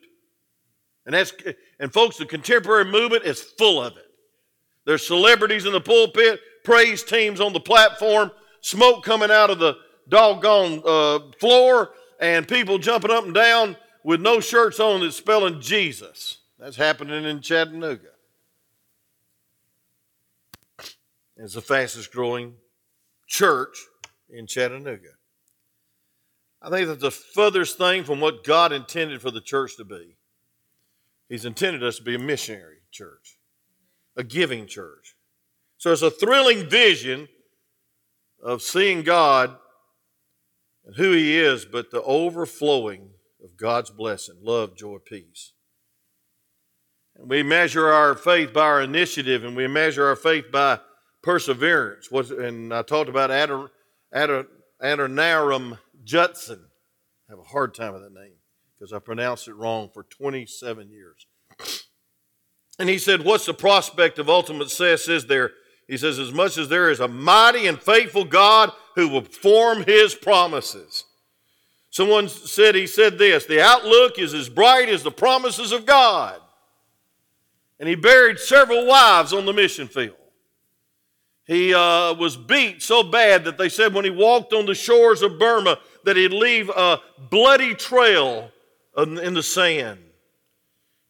And 1.04 1.14
that's 1.14 1.32
and 1.78 1.92
folks, 1.92 2.16
the 2.16 2.26
contemporary 2.26 2.84
movement 2.84 3.24
is 3.24 3.40
full 3.42 3.82
of 3.82 3.96
it. 3.96 4.06
There's 4.84 5.06
celebrities 5.06 5.66
in 5.66 5.72
the 5.72 5.80
pulpit, 5.80 6.40
praise 6.64 7.02
teams 7.02 7.40
on 7.40 7.52
the 7.52 7.60
platform, 7.60 8.30
smoke 8.66 9.04
coming 9.04 9.30
out 9.30 9.50
of 9.50 9.58
the 9.58 9.76
doggone 10.08 10.82
uh, 10.84 11.20
floor, 11.38 11.92
and 12.20 12.48
people 12.48 12.78
jumping 12.78 13.10
up 13.10 13.24
and 13.24 13.34
down 13.34 13.76
with 14.02 14.20
no 14.20 14.40
shirts 14.40 14.80
on 14.80 15.00
that's 15.00 15.16
spelling 15.16 15.60
Jesus. 15.60 16.38
That's 16.58 16.76
happening 16.76 17.24
in 17.24 17.40
Chattanooga. 17.40 18.08
It's 21.36 21.54
the 21.54 21.60
fastest 21.60 22.12
growing 22.12 22.54
church 23.26 23.76
in 24.30 24.46
Chattanooga. 24.46 25.10
I 26.62 26.70
think 26.70 26.88
that's 26.88 27.02
the 27.02 27.10
furthest 27.10 27.76
thing 27.78 28.04
from 28.04 28.20
what 28.20 28.42
God 28.42 28.72
intended 28.72 29.20
for 29.20 29.30
the 29.30 29.40
church 29.40 29.76
to 29.76 29.84
be, 29.84 30.16
He's 31.28 31.44
intended 31.44 31.82
us 31.82 31.96
to 31.96 32.02
be 32.02 32.14
a 32.14 32.18
missionary 32.18 32.78
church, 32.90 33.38
a 34.16 34.24
giving 34.24 34.66
church. 34.66 35.14
So 35.76 35.92
it's 35.92 36.02
a 36.02 36.10
thrilling 36.10 36.68
vision 36.68 37.28
of 38.42 38.62
seeing 38.62 39.02
God 39.02 39.56
and 40.84 40.96
who 40.96 41.12
He 41.12 41.38
is, 41.38 41.64
but 41.64 41.90
the 41.90 42.02
overflowing 42.02 43.10
of 43.42 43.56
God's 43.56 43.90
blessing, 43.90 44.36
love, 44.42 44.76
joy, 44.76 44.98
peace. 45.04 45.52
And 47.16 47.30
we 47.30 47.42
measure 47.42 47.88
our 47.88 48.14
faith 48.14 48.52
by 48.52 48.62
our 48.62 48.82
initiative, 48.82 49.44
and 49.44 49.56
we 49.56 49.66
measure 49.66 50.06
our 50.06 50.16
faith 50.16 50.46
by 50.52 50.80
perseverance. 51.22 52.08
And 52.10 52.72
I 52.72 52.82
talked 52.82 53.08
about 53.08 53.30
Ador, 53.30 53.70
Ador, 54.12 54.46
Adoniram 54.82 55.78
Judson. 56.04 56.66
I 57.28 57.32
have 57.32 57.38
a 57.38 57.42
hard 57.42 57.74
time 57.74 57.94
with 57.94 58.02
that 58.02 58.12
name 58.12 58.36
because 58.78 58.92
I 58.92 58.98
pronounced 58.98 59.48
it 59.48 59.54
wrong 59.54 59.90
for 59.92 60.04
27 60.04 60.90
years. 60.90 61.26
And 62.78 62.90
he 62.90 62.98
said, 62.98 63.24
What's 63.24 63.46
the 63.46 63.54
prospect 63.54 64.18
of 64.18 64.28
ultimate 64.28 64.68
success 64.68 65.08
is 65.08 65.26
there? 65.28 65.52
He 65.88 65.96
says, 65.96 66.18
As 66.18 66.32
much 66.32 66.58
as 66.58 66.68
there 66.68 66.90
is 66.90 67.00
a 67.00 67.08
mighty 67.08 67.66
and 67.66 67.80
faithful 67.80 68.24
God 68.24 68.72
who 68.94 69.08
will 69.08 69.22
perform 69.22 69.84
his 69.84 70.14
promises. 70.14 71.04
Someone 71.90 72.28
said, 72.28 72.74
He 72.74 72.86
said 72.86 73.18
this 73.18 73.44
the 73.44 73.60
outlook 73.60 74.18
is 74.18 74.34
as 74.34 74.48
bright 74.48 74.88
as 74.88 75.02
the 75.02 75.10
promises 75.10 75.72
of 75.72 75.86
God. 75.86 76.40
And 77.78 77.88
he 77.88 77.94
buried 77.94 78.38
several 78.38 78.86
wives 78.86 79.32
on 79.32 79.44
the 79.44 79.52
mission 79.52 79.86
field. 79.86 80.16
He 81.46 81.72
uh, 81.72 82.14
was 82.14 82.36
beat 82.36 82.82
so 82.82 83.04
bad 83.04 83.44
that 83.44 83.56
they 83.56 83.68
said 83.68 83.94
when 83.94 84.04
he 84.04 84.10
walked 84.10 84.52
on 84.52 84.66
the 84.66 84.74
shores 84.74 85.22
of 85.22 85.38
Burma 85.38 85.78
that 86.04 86.16
he'd 86.16 86.32
leave 86.32 86.68
a 86.70 87.00
bloody 87.30 87.74
trail 87.74 88.50
in 88.96 89.34
the 89.34 89.42
sand. 89.42 90.00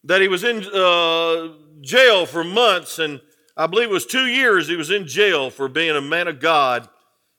That 0.04 0.20
he 0.20 0.28
was 0.28 0.44
in 0.44 0.64
uh, 0.64 1.54
jail 1.80 2.26
for 2.26 2.44
months, 2.44 2.98
and 2.98 3.20
I 3.56 3.66
believe 3.66 3.88
it 3.88 3.92
was 3.92 4.04
two 4.04 4.26
years 4.26 4.68
he 4.68 4.76
was 4.76 4.90
in 4.90 5.06
jail 5.06 5.48
for 5.48 5.68
being 5.68 5.96
a 5.96 6.00
man 6.00 6.28
of 6.28 6.40
God. 6.40 6.88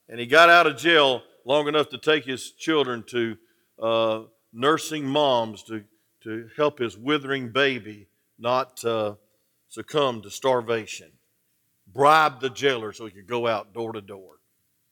And 0.09 0.19
he 0.19 0.25
got 0.25 0.49
out 0.49 0.65
of 0.65 0.77
jail 0.77 1.21
long 1.45 1.67
enough 1.67 1.89
to 1.89 1.97
take 1.97 2.25
his 2.25 2.51
children 2.51 3.03
to 3.09 3.37
uh, 3.81 4.23
nursing 4.51 5.05
moms 5.05 5.63
to, 5.63 5.83
to 6.23 6.49
help 6.57 6.79
his 6.79 6.97
withering 6.97 7.51
baby 7.51 8.07
not 8.39 8.83
uh, 8.83 9.15
succumb 9.69 10.21
to 10.21 10.29
starvation. 10.29 11.11
Bribed 11.91 12.41
the 12.41 12.49
jailer 12.49 12.93
so 12.93 13.05
he 13.05 13.11
could 13.11 13.27
go 13.27 13.47
out 13.47 13.73
door 13.73 13.93
to 13.93 14.01
door, 14.01 14.39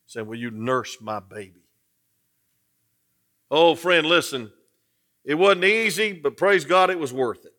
saying, 0.05 0.27
Will 0.27 0.37
you 0.37 0.51
nurse 0.51 0.97
my 1.01 1.19
baby? 1.19 1.63
Oh, 3.51 3.75
friend, 3.75 4.07
listen, 4.07 4.51
it 5.23 5.35
wasn't 5.35 5.65
easy, 5.65 6.13
but 6.13 6.37
praise 6.37 6.65
God, 6.65 6.89
it 6.89 6.99
was 6.99 7.13
worth 7.13 7.45
it. 7.45 7.54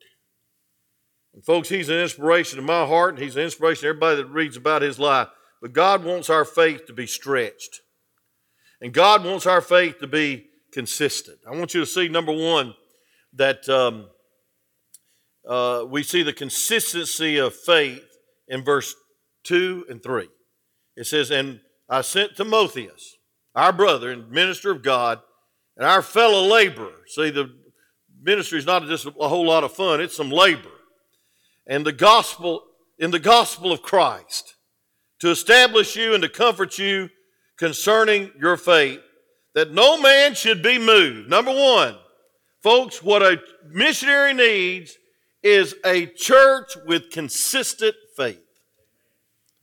And 1.37 1.45
folks, 1.45 1.69
he's 1.69 1.91
an 1.91 1.99
inspiration 1.99 2.57
to 2.57 2.63
my 2.63 2.87
heart, 2.87 3.15
and 3.15 3.23
he's 3.23 3.37
an 3.37 3.43
inspiration 3.43 3.83
to 3.83 3.89
everybody 3.89 4.17
that 4.17 4.31
reads 4.31 4.57
about 4.57 4.81
his 4.81 4.99
life. 4.99 5.29
But 5.61 5.75
God 5.75 6.03
wants 6.03 6.31
our 6.31 6.47
faith 6.47 6.87
to 6.87 6.95
be 6.95 7.07
stretched. 7.07 7.83
And 8.81 8.93
God 8.93 9.23
wants 9.23 9.45
our 9.45 9.61
faith 9.61 9.99
to 10.01 10.07
be 10.07 10.47
consistent. 10.73 11.39
I 11.47 11.55
want 11.55 11.75
you 11.75 11.81
to 11.81 11.87
see, 11.87 12.09
number 12.09 12.33
one, 12.33 12.75
that 13.35 13.69
um, 13.69 14.09
uh, 15.47 15.85
we 15.87 16.03
see 16.03 16.23
the 16.23 16.33
consistency 16.33 17.37
of 17.37 17.55
faith 17.55 18.03
in 18.49 18.65
verse 18.65 18.95
2 19.45 19.85
and 19.91 20.03
3. 20.03 20.29
It 20.97 21.07
says, 21.07 21.31
And 21.31 21.61
I 21.87 22.01
sent 22.01 22.37
Timotheus, 22.37 23.19
our 23.55 23.75
brother 23.75 24.11
and 24.11 24.31
minister 24.31 24.71
of 24.71 24.83
God, 24.83 25.21
and 25.77 25.87
our 25.87 26.01
fellow 26.01 26.47
laborer. 26.47 27.05
See, 27.09 27.29
the 27.29 27.55
ministry 28.23 28.59
is 28.59 28.65
not 28.65 28.87
just 28.87 29.05
a 29.05 29.29
whole 29.29 29.45
lot 29.45 29.65
of 29.65 29.73
fun, 29.73 30.01
it's 30.01 30.17
some 30.17 30.31
labor. 30.31 30.71
And 31.67 31.85
the 31.85 31.93
gospel, 31.93 32.63
in 32.99 33.11
the 33.11 33.19
gospel 33.19 33.73
of 33.73 33.83
Christ, 33.83 34.55
to 35.21 35.31
establish 35.31 35.97
you 35.97 36.15
and 36.15 36.23
to 36.23 36.29
comfort 36.29 36.79
you 36.79 37.09
concerning 37.57 38.31
your 38.39 38.57
faith, 38.57 39.01
that 39.55 39.73
no 39.73 40.01
man 40.01 40.35
should 40.35 40.63
be 40.63 40.79
moved. 40.79 41.31
Number 41.31 41.53
one, 41.53 41.97
folks, 42.63 43.03
what 43.03 43.23
a 43.23 43.41
missionary 43.69 44.35
needs 44.35 44.97
is 45.43 45.75
a 45.85 46.07
church 46.07 46.77
with 46.87 47.11
consistent 47.11 47.95
faith. 48.17 48.43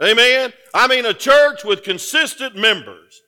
Amen? 0.01 0.51
I 0.73 0.87
mean, 0.87 1.05
a 1.05 1.13
church 1.13 1.63
with 1.63 1.83
consistent 1.83 2.55
members. 2.55 3.21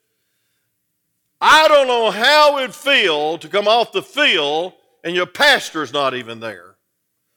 I 1.39 1.67
don't 1.67 1.87
know 1.87 2.09
how 2.09 2.57
it'd 2.57 2.73
feel 2.73 3.37
to 3.37 3.47
come 3.47 3.67
off 3.67 3.91
the 3.91 4.01
field 4.01 4.73
and 5.03 5.15
your 5.15 5.27
pastor's 5.27 5.93
not 5.93 6.15
even 6.15 6.39
there. 6.39 6.64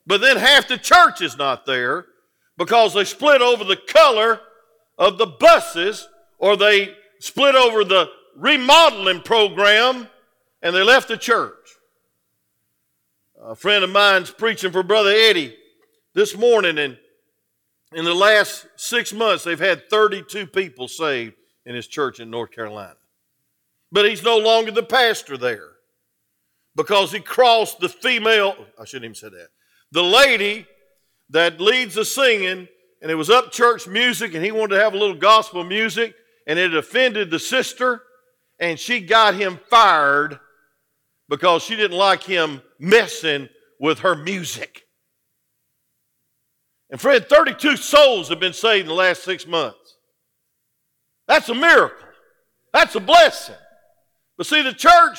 But 0.09 0.23
then 0.23 0.39
half 0.39 0.67
the 0.67 0.79
church 0.79 1.21
is 1.21 1.37
not 1.37 1.67
there 1.67 2.07
because 2.57 2.95
they 2.95 3.05
split 3.05 3.43
over 3.43 3.63
the 3.63 3.77
color 3.77 4.41
of 4.97 5.19
the 5.19 5.27
buses 5.27 6.09
or 6.39 6.57
they 6.57 6.97
split 7.21 7.55
over 7.55 7.85
the 7.85 8.09
remodeling 8.35 9.21
program 9.21 10.09
and 10.63 10.75
they 10.75 10.83
left 10.83 11.09
the 11.09 11.19
church. 11.19 11.55
A 13.45 13.55
friend 13.55 13.85
of 13.85 13.91
mine's 13.91 14.31
preaching 14.31 14.73
for 14.73 14.83
Brother 14.83 15.11
Eddie 15.11 15.55
this 16.15 16.37
morning, 16.37 16.79
and 16.79 16.97
in 17.93 18.05
the 18.05 18.15
last 18.15 18.67
six 18.77 19.13
months, 19.13 19.45
they've 19.45 19.61
had 19.61 19.89
32 19.91 20.47
people 20.47 20.89
saved 20.89 21.35
in 21.67 21.75
his 21.75 21.87
church 21.87 22.19
in 22.19 22.31
North 22.31 22.51
Carolina. 22.51 22.97
But 23.93 24.09
he's 24.09 24.25
no 24.25 24.39
longer 24.39 24.73
the 24.73 24.83
pastor 24.83 25.37
there 25.37 25.69
because 26.75 27.13
he 27.13 27.21
crossed 27.21 27.79
the 27.79 27.89
female, 27.89 28.57
I 28.81 28.85
shouldn't 28.87 29.05
even 29.05 29.15
say 29.15 29.29
that, 29.29 29.49
the 29.93 30.03
lady 30.03 30.67
that 31.31 31.61
leads 31.61 31.95
the 31.95 32.05
singing, 32.05 32.69
and 33.03 33.11
it 33.11 33.15
was 33.15 33.31
up 33.31 33.53
church 33.53 33.87
music, 33.87 34.35
and 34.35 34.45
he 34.45 34.51
wanted 34.51 34.77
to 34.77 34.83
have 34.83 34.95
a 34.95 34.99
little 34.99 35.17
gospel 35.17 35.65
music, 35.65 36.15
and 36.47 36.59
it 36.59 36.75
offended 36.75 37.31
the 37.31 37.39
sister, 37.39 38.03
and 38.59 38.79
she 38.79 39.01
got 39.01 39.35
him 39.35 39.59
fired 39.69 40.39
because 41.29 41.63
she 41.63 41.77
didn't 41.77 41.97
like 41.97 42.23
him 42.23 42.63
messing 42.79 43.49
with 43.79 44.01
her 44.01 44.17
music. 44.17 44.83
And 46.91 47.01
Fred, 47.01 47.29
32 47.29 47.77
souls 47.77 48.31
have 48.31 48.41
been 48.41 48.55
saved 48.55 48.83
in 48.83 48.89
the 48.89 48.95
last 48.95 49.23
six 49.23 49.47
months. 49.47 49.99
That's 51.27 51.49
a 51.51 51.55
miracle. 51.55 52.09
That's 52.73 52.95
a 52.95 53.01
blessing. 53.01 53.55
But 54.39 54.47
see, 54.47 54.63
the 54.63 54.73
church 54.73 55.19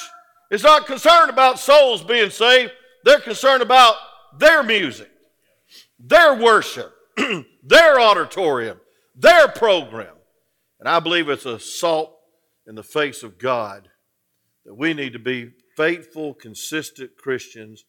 is 0.49 0.63
not 0.63 0.87
concerned 0.87 1.29
about 1.29 1.59
souls 1.59 2.03
being 2.03 2.31
saved. 2.31 2.71
They're 3.03 3.19
concerned 3.19 3.61
about 3.61 3.95
their 4.37 4.63
music, 4.63 5.09
their 5.99 6.35
worship, 6.35 6.93
their 7.63 7.99
auditorium, 7.99 8.79
their 9.15 9.47
program. 9.47 10.15
And 10.79 10.87
I 10.87 10.99
believe 10.99 11.29
it's 11.29 11.45
a 11.45 11.59
salt 11.59 12.15
in 12.67 12.75
the 12.75 12.83
face 12.83 13.23
of 13.23 13.37
God 13.37 13.89
that 14.65 14.75
we 14.75 14.93
need 14.93 15.13
to 15.13 15.19
be 15.19 15.51
faithful, 15.75 16.33
consistent 16.33 17.17
Christians 17.17 17.85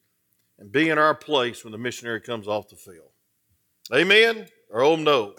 and 0.59 0.73
be 0.73 0.89
in 0.91 0.99
our 0.99 1.15
place 1.15 1.65
when 1.65 1.73
the 1.73 1.79
missionary 1.79 2.21
comes 2.21 2.47
off 2.47 2.69
the 2.69 2.77
field. 2.77 3.11
Amen? 3.93 4.47
Or 4.71 4.83
oh 4.83 4.97
no. 4.97 5.35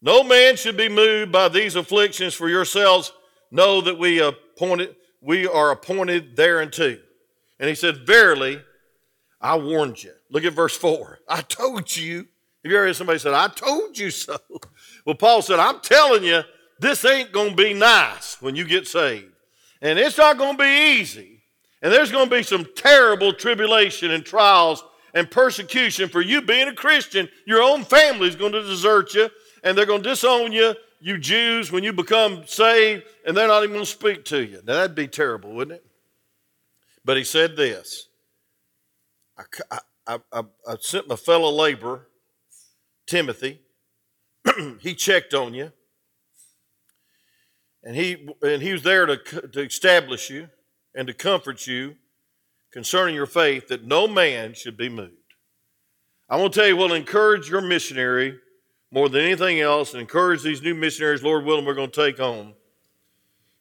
No 0.00 0.22
man 0.24 0.56
should 0.56 0.76
be 0.76 0.88
moved 0.88 1.32
by 1.32 1.48
these 1.48 1.76
afflictions 1.76 2.34
for 2.34 2.48
yourselves. 2.48 3.12
Know 3.50 3.80
that 3.80 3.98
we 3.98 4.20
appointed 4.20 4.96
we 5.22 5.46
are 5.46 5.70
appointed 5.70 6.36
thereunto. 6.36 6.98
And 7.60 7.68
he 7.68 7.76
said, 7.76 8.06
Verily, 8.06 8.60
I 9.42 9.56
warned 9.56 10.02
you. 10.02 10.12
Look 10.30 10.44
at 10.44 10.52
verse 10.52 10.76
4. 10.76 11.18
I 11.28 11.42
told 11.42 11.94
you. 11.94 12.28
Have 12.62 12.70
you 12.70 12.76
ever 12.76 12.86
heard 12.86 12.96
somebody 12.96 13.18
say, 13.18 13.34
I 13.34 13.48
told 13.48 13.98
you 13.98 14.10
so? 14.10 14.38
Well, 15.04 15.16
Paul 15.16 15.42
said, 15.42 15.58
I'm 15.58 15.80
telling 15.80 16.22
you, 16.22 16.42
this 16.78 17.04
ain't 17.04 17.32
going 17.32 17.50
to 17.50 17.56
be 17.56 17.74
nice 17.74 18.40
when 18.40 18.54
you 18.54 18.64
get 18.64 18.86
saved. 18.86 19.32
And 19.80 19.98
it's 19.98 20.16
not 20.16 20.38
going 20.38 20.56
to 20.56 20.62
be 20.62 21.00
easy. 21.00 21.42
And 21.82 21.92
there's 21.92 22.12
going 22.12 22.30
to 22.30 22.36
be 22.36 22.44
some 22.44 22.64
terrible 22.76 23.32
tribulation 23.32 24.12
and 24.12 24.24
trials 24.24 24.84
and 25.12 25.28
persecution 25.28 26.08
for 26.08 26.20
you 26.20 26.40
being 26.40 26.68
a 26.68 26.74
Christian. 26.74 27.28
Your 27.46 27.62
own 27.62 27.82
family 27.82 28.28
is 28.28 28.36
going 28.36 28.52
to 28.52 28.62
desert 28.62 29.12
you, 29.14 29.28
and 29.64 29.76
they're 29.76 29.84
going 29.84 30.04
to 30.04 30.08
disown 30.10 30.52
you 30.52 30.76
you 31.02 31.18
Jews, 31.18 31.72
when 31.72 31.82
you 31.82 31.92
become 31.92 32.46
saved, 32.46 33.02
and 33.26 33.36
they're 33.36 33.48
not 33.48 33.64
even 33.64 33.74
going 33.74 33.84
to 33.84 33.90
speak 33.90 34.24
to 34.26 34.44
you. 34.44 34.62
Now, 34.64 34.74
that'd 34.74 34.94
be 34.94 35.08
terrible, 35.08 35.52
wouldn't 35.52 35.78
it? 35.78 35.86
But 37.04 37.16
he 37.16 37.24
said 37.24 37.56
this 37.56 38.06
I, 39.38 39.78
I, 40.06 40.18
I, 40.32 40.42
I 40.66 40.76
sent 40.80 41.08
my 41.08 41.16
fellow 41.16 41.50
laborer, 41.50 42.08
Timothy. 43.06 43.60
he 44.80 44.94
checked 44.94 45.34
on 45.34 45.54
you. 45.54 45.72
And 47.84 47.96
he, 47.96 48.28
and 48.42 48.62
he 48.62 48.72
was 48.72 48.82
there 48.82 49.06
to, 49.06 49.16
to 49.16 49.60
establish 49.60 50.30
you 50.30 50.48
and 50.94 51.06
to 51.08 51.14
comfort 51.14 51.66
you 51.66 51.96
concerning 52.70 53.14
your 53.14 53.26
faith 53.26 53.68
that 53.68 53.84
no 53.84 54.06
man 54.06 54.54
should 54.54 54.76
be 54.76 54.88
moved. 54.88 55.12
I 56.28 56.36
want 56.36 56.52
to 56.52 56.60
tell 56.60 56.68
you 56.68 56.76
what 56.76 56.90
will 56.90 56.96
encourage 56.96 57.50
your 57.50 57.60
missionary 57.60 58.38
more 58.90 59.08
than 59.08 59.22
anything 59.22 59.60
else 59.60 59.92
and 59.92 60.00
encourage 60.00 60.42
these 60.42 60.62
new 60.62 60.74
missionaries, 60.74 61.22
Lord 61.22 61.44
willing, 61.44 61.64
we're 61.64 61.74
going 61.74 61.90
to 61.90 62.04
take 62.04 62.20
on, 62.20 62.54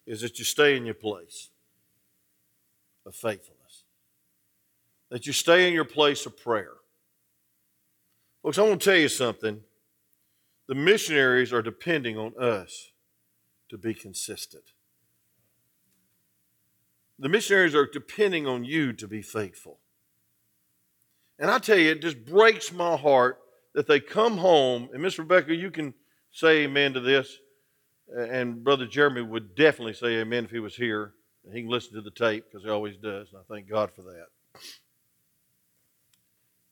is 0.06 0.22
that 0.22 0.38
you 0.38 0.46
stay 0.46 0.76
in 0.76 0.86
your 0.86 0.94
place 0.94 1.50
of 3.06 3.16
faithfulness. 3.16 3.61
That 5.12 5.28
you 5.28 5.34
stay 5.34 5.68
in 5.68 5.74
your 5.74 5.86
place 5.86 6.26
of 6.26 6.36
prayer. 6.36 6.74
Folks, 8.42 8.58
I 8.58 8.64
want 8.64 8.82
to 8.82 8.90
tell 8.90 9.00
you 9.00 9.10
something. 9.10 9.62
The 10.68 10.76
missionaries 10.76 11.54
are 11.54 11.62
depending 11.62 12.18
on 12.18 12.34
us 12.42 12.92
to 13.70 13.78
be 13.78 13.94
consistent. 13.94 14.64
The 17.20 17.30
missionaries 17.30 17.76
are 17.76 17.86
depending 17.86 18.48
on 18.48 18.64
you 18.64 18.94
to 18.94 19.08
be 19.08 19.22
faithful. 19.22 19.80
And 21.38 21.52
I 21.52 21.60
tell 21.60 21.78
you, 21.78 21.92
it 21.92 22.02
just 22.02 22.26
breaks 22.26 22.72
my 22.72 22.96
heart 22.96 23.40
that 23.74 23.88
they 23.88 24.00
come 24.00 24.38
home, 24.38 24.90
and 24.94 25.02
Miss 25.02 25.20
Rebecca, 25.20 25.54
you 25.54 25.72
can 25.72 25.94
say 26.32 26.64
amen 26.64 26.94
to 26.94 27.00
this, 27.00 27.38
and 28.16 28.64
Brother 28.64 28.86
Jeremy 28.86 29.22
would 29.22 29.56
definitely 29.56 29.94
say 29.94 30.20
amen 30.20 30.46
if 30.46 30.52
he 30.52 30.60
was 30.60 30.76
here. 30.76 31.14
He 31.52 31.62
can 31.62 31.70
listen 31.70 31.94
to 31.94 32.02
the 32.02 32.12
tape 32.12 32.46
because 32.50 32.64
he 32.64 32.70
always 32.70 32.98
does, 32.98 33.30
and 33.32 33.42
I 33.42 33.54
thank 33.54 33.70
God 33.70 33.92
for 33.92 34.02
that. 34.04 34.28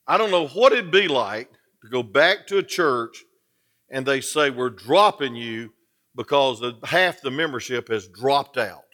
I 0.10 0.18
don't 0.18 0.32
know 0.32 0.48
what 0.48 0.72
it'd 0.72 0.90
be 0.90 1.08
like 1.08 1.52
to 1.84 1.88
go 1.88 2.02
back 2.02 2.48
to 2.48 2.58
a 2.58 2.64
church 2.64 3.24
and 3.92 4.04
they 4.04 4.22
say, 4.22 4.50
We're 4.50 4.72
dropping 4.72 5.36
you 5.36 5.72
because 6.16 6.64
half 6.84 7.22
the 7.22 7.30
membership 7.30 7.90
has 7.90 8.08
dropped 8.08 8.58
out. 8.58 8.86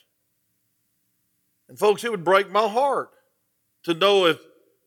And, 1.70 1.80
folks, 1.80 2.04
it 2.04 2.12
would 2.12 2.26
break 2.26 2.52
my 2.52 2.68
heart 2.68 3.12
to 3.84 3.94
know 3.94 4.26
if 4.26 4.40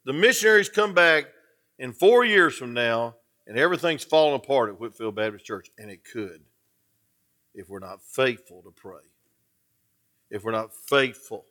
the 0.05 0.13
missionaries 0.13 0.69
come 0.69 0.93
back 0.93 1.25
in 1.79 1.95
four 1.95 2.27
years 2.27 2.55
from 2.57 2.75
now 2.75 3.17
and 3.47 3.59
everything's 3.59 4.05
falling 4.05 4.37
apart 4.37 4.69
at 4.69 4.79
Whitfield 4.79 5.17
Baptist 5.17 5.47
Church, 5.47 5.71
and 5.79 5.91
it 5.91 6.05
could 6.05 6.43
if 7.55 7.71
we're 7.71 7.79
not 7.79 8.03
faithful 8.03 8.63
to 8.63 8.71
pray, 8.71 9.01
if 10.31 10.45
we're 10.45 10.53
not 10.53 10.75
faithful 10.75 11.47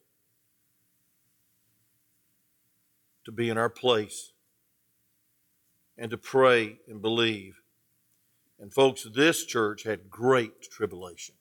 to 3.26 3.32
be 3.32 3.50
in 3.50 3.58
our 3.58 3.70
place 3.70 4.34
and 5.98 6.12
to 6.12 6.18
pray 6.18 6.80
and 6.88 7.02
believe. 7.02 7.60
And 8.60 8.74
folks, 8.74 9.08
this 9.14 9.46
church 9.46 9.84
had 9.84 10.10
great 10.10 10.62
tribulation. 10.62 11.36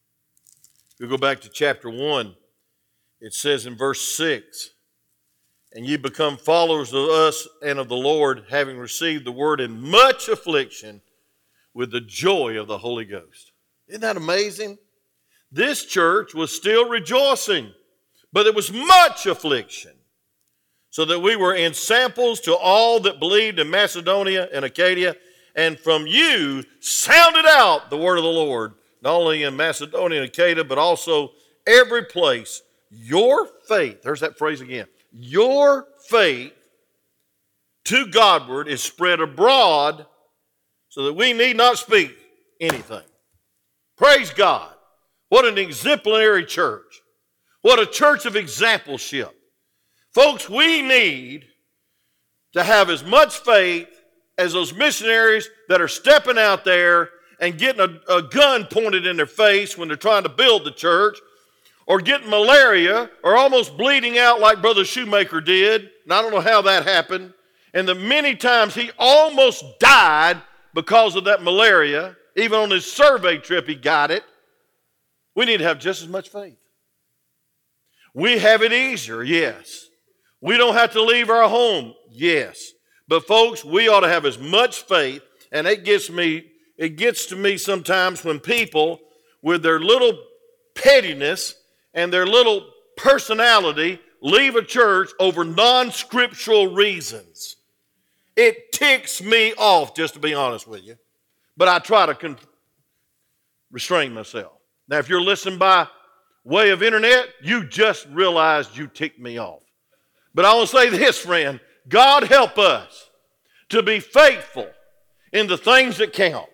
If 0.94 1.00
we 1.00 1.08
go 1.08 1.16
back 1.16 1.40
to 1.42 1.48
chapter 1.48 1.90
1, 1.90 2.34
it 3.20 3.34
says 3.34 3.66
in 3.66 3.76
verse 3.76 4.02
6 4.16 4.70
and 5.76 5.84
ye 5.84 5.96
become 5.98 6.38
followers 6.38 6.94
of 6.94 7.08
us 7.10 7.46
and 7.62 7.78
of 7.78 7.88
the 7.88 7.96
Lord, 7.96 8.44
having 8.48 8.78
received 8.78 9.26
the 9.26 9.32
word 9.32 9.60
in 9.60 9.78
much 9.78 10.26
affliction 10.26 11.02
with 11.74 11.90
the 11.90 12.00
joy 12.00 12.58
of 12.58 12.66
the 12.66 12.78
Holy 12.78 13.04
Ghost. 13.04 13.52
Isn't 13.86 14.00
that 14.00 14.16
amazing? 14.16 14.78
This 15.52 15.84
church 15.84 16.34
was 16.34 16.54
still 16.54 16.88
rejoicing, 16.88 17.72
but 18.32 18.46
it 18.46 18.54
was 18.54 18.72
much 18.72 19.26
affliction, 19.26 19.92
so 20.96 21.04
that 21.04 21.20
we 21.20 21.36
were 21.36 21.54
ensamples 21.54 22.40
to 22.40 22.56
all 22.56 23.00
that 23.00 23.20
believed 23.20 23.58
in 23.58 23.68
Macedonia 23.68 24.48
and 24.50 24.64
Achaia, 24.64 25.14
and 25.54 25.78
from 25.78 26.06
you 26.06 26.64
sounded 26.80 27.44
out 27.44 27.90
the 27.90 27.98
word 27.98 28.16
of 28.16 28.24
the 28.24 28.30
Lord, 28.30 28.72
not 29.02 29.12
only 29.12 29.42
in 29.42 29.54
Macedonia 29.54 30.22
and 30.22 30.30
Achaia, 30.30 30.64
but 30.64 30.78
also 30.78 31.32
every 31.66 32.06
place. 32.06 32.62
Your 32.88 33.46
faith, 33.68 34.00
there's 34.00 34.20
that 34.20 34.38
phrase 34.38 34.62
again 34.62 34.86
your 35.12 35.84
faith 36.08 36.54
to 37.84 38.06
Godward 38.06 38.66
is 38.66 38.82
spread 38.82 39.20
abroad 39.20 40.06
so 40.88 41.04
that 41.04 41.12
we 41.12 41.34
need 41.34 41.58
not 41.58 41.76
speak 41.76 42.16
anything. 42.58 43.04
Praise 43.98 44.30
God. 44.30 44.72
What 45.28 45.44
an 45.44 45.58
exemplary 45.58 46.46
church. 46.46 47.02
What 47.60 47.78
a 47.78 47.84
church 47.84 48.24
of 48.24 48.32
exampleship. 48.32 49.35
Folks, 50.16 50.48
we 50.48 50.80
need 50.80 51.44
to 52.54 52.62
have 52.62 52.88
as 52.88 53.04
much 53.04 53.36
faith 53.40 53.86
as 54.38 54.54
those 54.54 54.72
missionaries 54.72 55.46
that 55.68 55.82
are 55.82 55.88
stepping 55.88 56.38
out 56.38 56.64
there 56.64 57.10
and 57.38 57.58
getting 57.58 57.82
a, 57.82 58.00
a, 58.10 58.22
gun 58.22 58.64
pointed 58.64 59.06
in 59.06 59.18
their 59.18 59.26
face 59.26 59.76
when 59.76 59.88
they're 59.88 59.96
trying 59.98 60.22
to 60.22 60.30
build 60.30 60.64
the 60.64 60.70
church 60.70 61.18
or 61.86 62.00
getting 62.00 62.30
malaria 62.30 63.10
or 63.22 63.36
almost 63.36 63.76
bleeding 63.76 64.16
out 64.16 64.40
like 64.40 64.62
Brother 64.62 64.86
Shoemaker 64.86 65.42
did. 65.42 65.90
And 66.04 66.14
I 66.14 66.22
don't 66.22 66.32
know 66.32 66.40
how 66.40 66.62
that 66.62 66.84
happened. 66.84 67.34
And 67.74 67.86
the 67.86 67.94
many 67.94 68.34
times 68.36 68.74
he 68.74 68.92
almost 68.98 69.66
died 69.80 70.40
because 70.72 71.14
of 71.14 71.24
that 71.24 71.42
malaria. 71.42 72.16
Even 72.36 72.58
on 72.58 72.70
his 72.70 72.90
survey 72.90 73.36
trip, 73.36 73.68
he 73.68 73.74
got 73.74 74.10
it. 74.10 74.24
We 75.34 75.44
need 75.44 75.58
to 75.58 75.64
have 75.64 75.78
just 75.78 76.00
as 76.00 76.08
much 76.08 76.30
faith. 76.30 76.56
We 78.14 78.38
have 78.38 78.62
it 78.62 78.72
easier, 78.72 79.22
yes. 79.22 79.85
We 80.46 80.56
don't 80.56 80.76
have 80.76 80.92
to 80.92 81.02
leave 81.02 81.28
our 81.28 81.48
home, 81.48 81.92
yes. 82.08 82.70
But 83.08 83.26
folks, 83.26 83.64
we 83.64 83.88
ought 83.88 84.02
to 84.02 84.08
have 84.08 84.24
as 84.24 84.38
much 84.38 84.82
faith, 84.82 85.20
and 85.50 85.66
it 85.66 85.84
gets 85.84 86.08
me, 86.08 86.46
it 86.76 86.90
gets 86.90 87.26
to 87.26 87.36
me 87.36 87.58
sometimes 87.58 88.22
when 88.22 88.38
people, 88.38 89.00
with 89.42 89.64
their 89.64 89.80
little 89.80 90.16
pettiness, 90.76 91.56
and 91.94 92.12
their 92.12 92.26
little 92.28 92.64
personality 92.96 93.98
leave 94.22 94.54
a 94.54 94.62
church 94.62 95.10
over 95.18 95.42
non 95.42 95.90
scriptural 95.90 96.68
reasons. 96.68 97.56
It 98.36 98.70
ticks 98.70 99.20
me 99.20 99.52
off, 99.54 99.96
just 99.96 100.14
to 100.14 100.20
be 100.20 100.32
honest 100.32 100.68
with 100.68 100.84
you. 100.84 100.94
But 101.56 101.66
I 101.66 101.80
try 101.80 102.06
to 102.06 102.14
con- 102.14 102.38
restrain 103.72 104.14
myself. 104.14 104.52
Now, 104.86 104.98
if 104.98 105.08
you're 105.08 105.20
listening 105.20 105.58
by 105.58 105.88
way 106.44 106.70
of 106.70 106.84
internet, 106.84 107.30
you 107.42 107.66
just 107.66 108.06
realized 108.12 108.76
you 108.76 108.86
ticked 108.86 109.18
me 109.18 109.40
off. 109.40 109.65
But 110.36 110.44
I 110.44 110.54
want 110.54 110.68
to 110.68 110.76
say 110.76 110.90
this, 110.90 111.18
friend 111.18 111.58
God 111.88 112.24
help 112.24 112.58
us 112.58 113.10
to 113.70 113.82
be 113.82 114.00
faithful 114.00 114.68
in 115.32 115.46
the 115.46 115.56
things 115.56 115.96
that 115.96 116.12
count. 116.12 116.46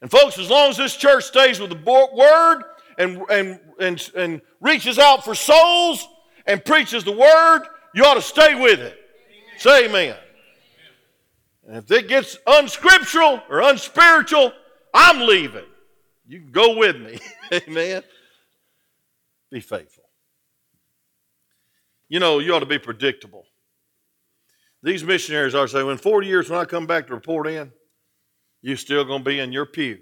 And, 0.00 0.10
folks, 0.10 0.38
as 0.38 0.48
long 0.48 0.70
as 0.70 0.78
this 0.78 0.96
church 0.96 1.24
stays 1.24 1.60
with 1.60 1.70
the 1.70 1.76
word 1.76 2.62
and, 2.96 3.22
and, 3.30 3.60
and, 3.78 4.10
and 4.16 4.40
reaches 4.60 4.98
out 4.98 5.24
for 5.24 5.34
souls 5.34 6.08
and 6.46 6.64
preaches 6.64 7.04
the 7.04 7.12
word, 7.12 7.66
you 7.94 8.02
ought 8.04 8.14
to 8.14 8.22
stay 8.22 8.58
with 8.58 8.80
it. 8.80 8.96
Amen. 8.96 9.58
Say 9.58 9.84
amen. 9.86 10.16
And 11.68 11.76
if 11.76 11.90
it 11.90 12.08
gets 12.08 12.38
unscriptural 12.46 13.42
or 13.50 13.60
unspiritual, 13.60 14.52
I'm 14.94 15.26
leaving. 15.26 15.66
You 16.26 16.40
can 16.40 16.50
go 16.50 16.78
with 16.78 16.96
me. 16.96 17.18
amen. 17.52 18.04
Be 19.50 19.60
faithful. 19.60 19.99
You 22.10 22.18
know, 22.18 22.40
you 22.40 22.54
ought 22.54 22.60
to 22.60 22.66
be 22.66 22.78
predictable. 22.78 23.46
These 24.82 25.04
missionaries 25.04 25.54
are 25.54 25.68
saying, 25.68 25.88
in 25.88 25.96
40 25.96 26.26
years, 26.26 26.50
when 26.50 26.58
I 26.58 26.64
come 26.64 26.86
back 26.86 27.06
to 27.06 27.14
report 27.14 27.46
in, 27.46 27.70
you're 28.62 28.76
still 28.76 29.04
going 29.04 29.20
to 29.20 29.30
be 29.30 29.38
in 29.38 29.52
your 29.52 29.64
pew. 29.64 30.00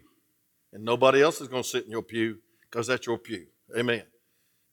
And 0.73 0.85
nobody 0.85 1.23
else 1.23 1.40
is 1.40 1.49
going 1.49 1.62
to 1.62 1.68
sit 1.68 1.85
in 1.85 1.90
your 1.90 2.03
pew 2.03 2.38
because 2.62 2.87
that's 2.87 3.07
your 3.07 3.18
pew. 3.18 3.47
Amen. 3.77 4.03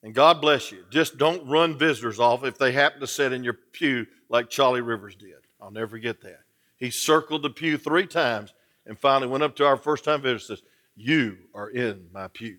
And 0.02 0.14
God 0.14 0.40
bless 0.40 0.72
you. 0.72 0.84
Just 0.90 1.18
don't 1.18 1.46
run 1.46 1.78
visitors 1.78 2.18
off 2.18 2.42
if 2.42 2.56
they 2.56 2.72
happen 2.72 3.00
to 3.00 3.06
sit 3.06 3.32
in 3.32 3.44
your 3.44 3.58
pew 3.72 4.06
like 4.30 4.48
Charlie 4.48 4.80
Rivers 4.80 5.14
did. 5.14 5.34
I'll 5.60 5.70
never 5.70 5.88
forget 5.88 6.22
that. 6.22 6.40
He 6.78 6.90
circled 6.90 7.42
the 7.42 7.50
pew 7.50 7.76
three 7.76 8.06
times 8.06 8.54
and 8.86 8.98
finally 8.98 9.28
went 9.28 9.42
up 9.42 9.56
to 9.56 9.66
our 9.66 9.76
first 9.76 10.04
time 10.04 10.22
visitor 10.22 10.52
and 10.52 10.60
says, 10.60 10.62
You 10.94 11.36
are 11.54 11.68
in 11.68 12.06
my 12.12 12.28
pew. 12.28 12.58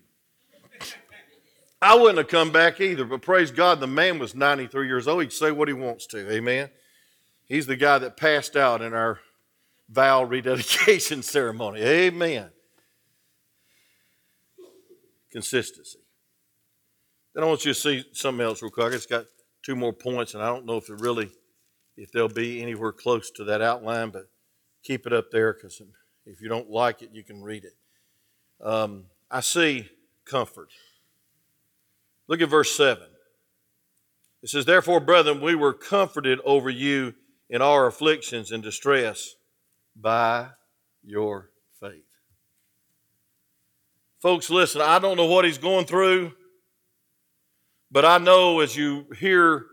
I 1.80 1.94
wouldn't 1.94 2.18
have 2.18 2.28
come 2.28 2.50
back 2.50 2.80
either, 2.80 3.04
but 3.04 3.22
praise 3.22 3.50
God, 3.50 3.80
the 3.80 3.86
man 3.86 4.18
was 4.18 4.34
93 4.34 4.86
years 4.86 5.06
old. 5.06 5.22
He 5.22 5.26
would 5.26 5.32
say 5.32 5.52
what 5.52 5.68
he 5.68 5.74
wants 5.74 6.06
to. 6.08 6.30
Amen. 6.32 6.70
He's 7.46 7.66
the 7.66 7.76
guy 7.76 7.98
that 7.98 8.16
passed 8.16 8.56
out 8.56 8.82
in 8.82 8.94
our 8.94 9.20
vow 9.88 10.24
rededication 10.24 11.22
ceremony. 11.22 11.80
Amen 11.82 12.50
consistency. 15.30 16.00
Then 17.34 17.44
I 17.44 17.46
want 17.46 17.64
you 17.64 17.72
to 17.72 17.78
see 17.78 18.04
something 18.12 18.44
else 18.44 18.62
real 18.62 18.70
quick. 18.70 18.86
I 18.86 18.90
just 18.90 19.10
got 19.10 19.26
two 19.62 19.76
more 19.76 19.92
points, 19.92 20.34
and 20.34 20.42
I 20.42 20.46
don't 20.46 20.66
know 20.66 20.76
if 20.76 20.88
it 20.88 21.00
really, 21.00 21.30
if 21.96 22.10
they'll 22.10 22.28
be 22.28 22.62
anywhere 22.62 22.92
close 22.92 23.30
to 23.32 23.44
that 23.44 23.62
outline, 23.62 24.10
but 24.10 24.24
keep 24.82 25.06
it 25.06 25.12
up 25.12 25.30
there 25.30 25.52
because 25.52 25.80
if 26.26 26.40
you 26.40 26.48
don't 26.48 26.70
like 26.70 27.02
it, 27.02 27.10
you 27.12 27.22
can 27.22 27.42
read 27.42 27.64
it. 27.64 27.74
um, 28.64 29.04
I 29.30 29.40
see 29.40 29.88
comfort. 30.24 30.70
Look 32.28 32.42
at 32.42 32.50
verse 32.50 32.76
7. 32.76 33.02
It 34.42 34.50
says, 34.50 34.66
Therefore, 34.66 35.00
brethren, 35.00 35.40
we 35.40 35.54
were 35.54 35.72
comforted 35.72 36.38
over 36.44 36.70
you 36.70 37.14
in 37.50 37.62
our 37.62 37.86
afflictions 37.86 38.52
and 38.52 38.62
distress 38.62 39.34
by 39.96 40.48
your 41.02 41.50
faith. 41.80 42.04
Folks, 44.20 44.50
listen, 44.50 44.80
I 44.80 44.98
don't 44.98 45.16
know 45.16 45.26
what 45.26 45.44
he's 45.44 45.58
going 45.58 45.86
through, 45.86 46.32
but 47.90 48.04
I 48.04 48.18
know 48.18 48.60
as 48.60 48.76
you 48.76 49.06
hear, 49.18 49.64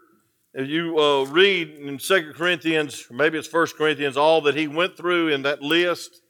as 0.56 0.68
you 0.68 0.98
uh, 0.98 1.26
read 1.26 1.72
in 1.72 2.00
Second 2.00 2.36
Corinthians, 2.36 3.06
or 3.10 3.16
maybe 3.16 3.38
it's 3.38 3.48
First 3.48 3.76
Corinthians, 3.76 4.18
all 4.18 4.42
that 4.42 4.56
he 4.56 4.68
went 4.68 4.96
through 4.96 5.30
in 5.30 5.42
that 5.42 5.62
list, 5.62 6.22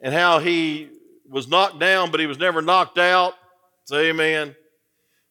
and 0.00 0.14
how 0.14 0.38
he 0.38 0.90
was 1.28 1.48
knocked 1.48 1.78
down, 1.78 2.10
but 2.10 2.20
he 2.20 2.26
was 2.26 2.38
never 2.38 2.60
knocked 2.62 2.98
out. 2.98 3.34
Say 3.88 4.10
amen. 4.10 4.54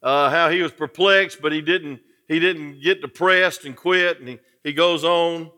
Uh, 0.02 0.32
how 0.32 0.50
he 0.50 0.64
was 0.64 0.72
perplexed, 0.72 1.44
but 1.44 1.52
he 1.52 1.62
didn't 1.62 2.00
he 2.28 2.40
didn't 2.40 2.82
get 2.82 3.02
depressed 3.02 3.66
and 3.66 3.76
quit, 3.76 4.20
and 4.20 4.28
he, 4.28 4.40
he 4.64 4.74
goes 4.74 5.04
on 5.04 5.52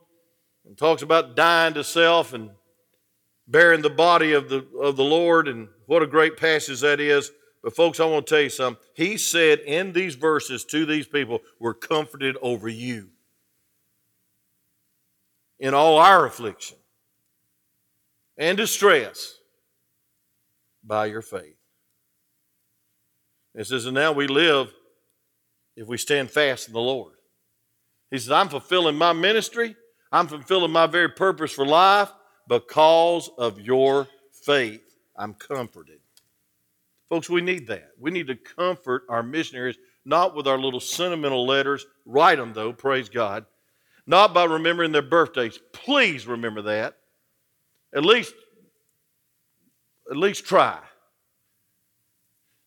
and 0.66 0.78
talks 0.78 1.02
about 1.02 1.34
dying 1.34 1.76
to 1.76 1.84
self 1.86 2.34
and 2.34 2.50
bearing 3.48 3.82
the 3.82 3.90
body 3.90 4.34
of 4.34 4.50
the 4.50 4.68
of 4.78 4.98
the 4.98 5.04
Lord, 5.06 5.48
and 5.48 5.70
what 5.86 6.04
a 6.04 6.08
great 6.08 6.36
passage 6.36 6.82
that 6.82 7.00
is. 7.00 7.32
But 7.64 7.74
folks, 7.74 8.02
I 8.02 8.06
want 8.06 8.28
to 8.28 8.36
tell 8.36 8.44
you 8.44 8.50
something. 8.50 8.84
He 8.94 9.18
said 9.18 9.60
in 9.60 9.94
these 9.94 10.16
verses 10.16 10.66
to 10.66 10.86
these 10.86 11.08
people, 11.08 11.40
"We're 11.58 11.76
comforted 11.76 12.36
over 12.42 12.68
you 12.68 13.12
in 15.58 15.74
all 15.74 16.00
our 16.00 16.26
affliction 16.26 16.78
and 18.38 18.58
distress." 18.58 19.38
by 20.82 21.06
your 21.06 21.22
faith. 21.22 21.59
It 23.60 23.68
says, 23.68 23.86
and 23.86 23.94
now 23.94 24.14
we 24.14 24.28
live 24.28 24.74
if 25.76 25.86
we 25.86 25.98
stand 25.98 26.32
fast 26.32 26.68
in 26.70 26.74
the 26.74 26.80
Lord. 26.80 27.16
He 28.10 28.18
says, 28.18 28.32
I'm 28.32 28.48
fulfilling 28.48 28.96
my 28.96 29.12
ministry, 29.12 29.76
I'm 30.14 30.28
fulfilling 30.28 30.72
my 30.72 30.88
very 30.88 31.10
purpose 31.10 31.52
for 31.52 31.66
life 31.66 32.10
because 32.48 33.30
of 33.38 33.60
your 33.60 34.08
faith. 34.32 34.82
I'm 35.18 35.34
comforted. 35.34 36.00
Folks, 37.10 37.30
we 37.30 37.42
need 37.42 37.68
that. 37.68 37.90
We 38.00 38.12
need 38.12 38.28
to 38.28 38.36
comfort 38.36 39.04
our 39.10 39.22
missionaries, 39.22 39.78
not 40.06 40.38
with 40.38 40.48
our 40.48 40.58
little 40.58 40.80
sentimental 40.80 41.46
letters. 41.46 41.86
Write 42.06 42.38
them, 42.38 42.54
though, 42.54 42.72
praise 42.72 43.10
God. 43.10 43.46
Not 44.08 44.34
by 44.34 44.46
remembering 44.46 44.94
their 44.94 45.02
birthdays. 45.02 45.60
Please 45.74 46.26
remember 46.26 46.62
that. 46.62 46.96
At 47.94 48.06
least 48.06 48.34
at 50.10 50.16
least 50.16 50.46
try. 50.46 50.80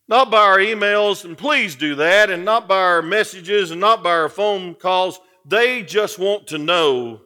Not 0.08 0.30
by 0.30 0.38
our 0.38 0.58
emails, 0.58 1.24
and 1.24 1.38
please 1.38 1.74
do 1.74 1.94
that, 1.96 2.30
and 2.30 2.44
not 2.44 2.68
by 2.68 2.78
our 2.78 3.02
messages, 3.02 3.70
and 3.70 3.80
not 3.80 4.02
by 4.02 4.10
our 4.10 4.28
phone 4.28 4.74
calls. 4.74 5.20
They 5.44 5.82
just 5.82 6.18
want 6.18 6.48
to 6.48 6.58
know 6.58 7.20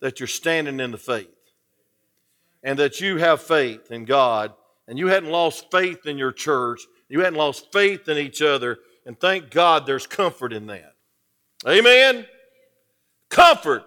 that 0.00 0.20
you're 0.20 0.26
standing 0.26 0.80
in 0.80 0.90
the 0.90 0.98
faith 0.98 1.28
and 2.62 2.78
that 2.78 3.00
you 3.00 3.18
have 3.18 3.40
faith 3.40 3.90
in 3.90 4.04
God 4.04 4.52
and 4.88 4.98
you 4.98 5.06
hadn't 5.06 5.30
lost 5.30 5.70
faith 5.70 6.06
in 6.06 6.18
your 6.18 6.32
church, 6.32 6.80
you 7.08 7.20
hadn't 7.20 7.38
lost 7.38 7.72
faith 7.72 8.08
in 8.08 8.18
each 8.18 8.42
other, 8.42 8.78
and 9.06 9.18
thank 9.18 9.50
God 9.50 9.86
there's 9.86 10.06
comfort 10.06 10.52
in 10.52 10.66
that. 10.66 10.94
Amen? 11.66 12.26
Comfort. 13.28 13.84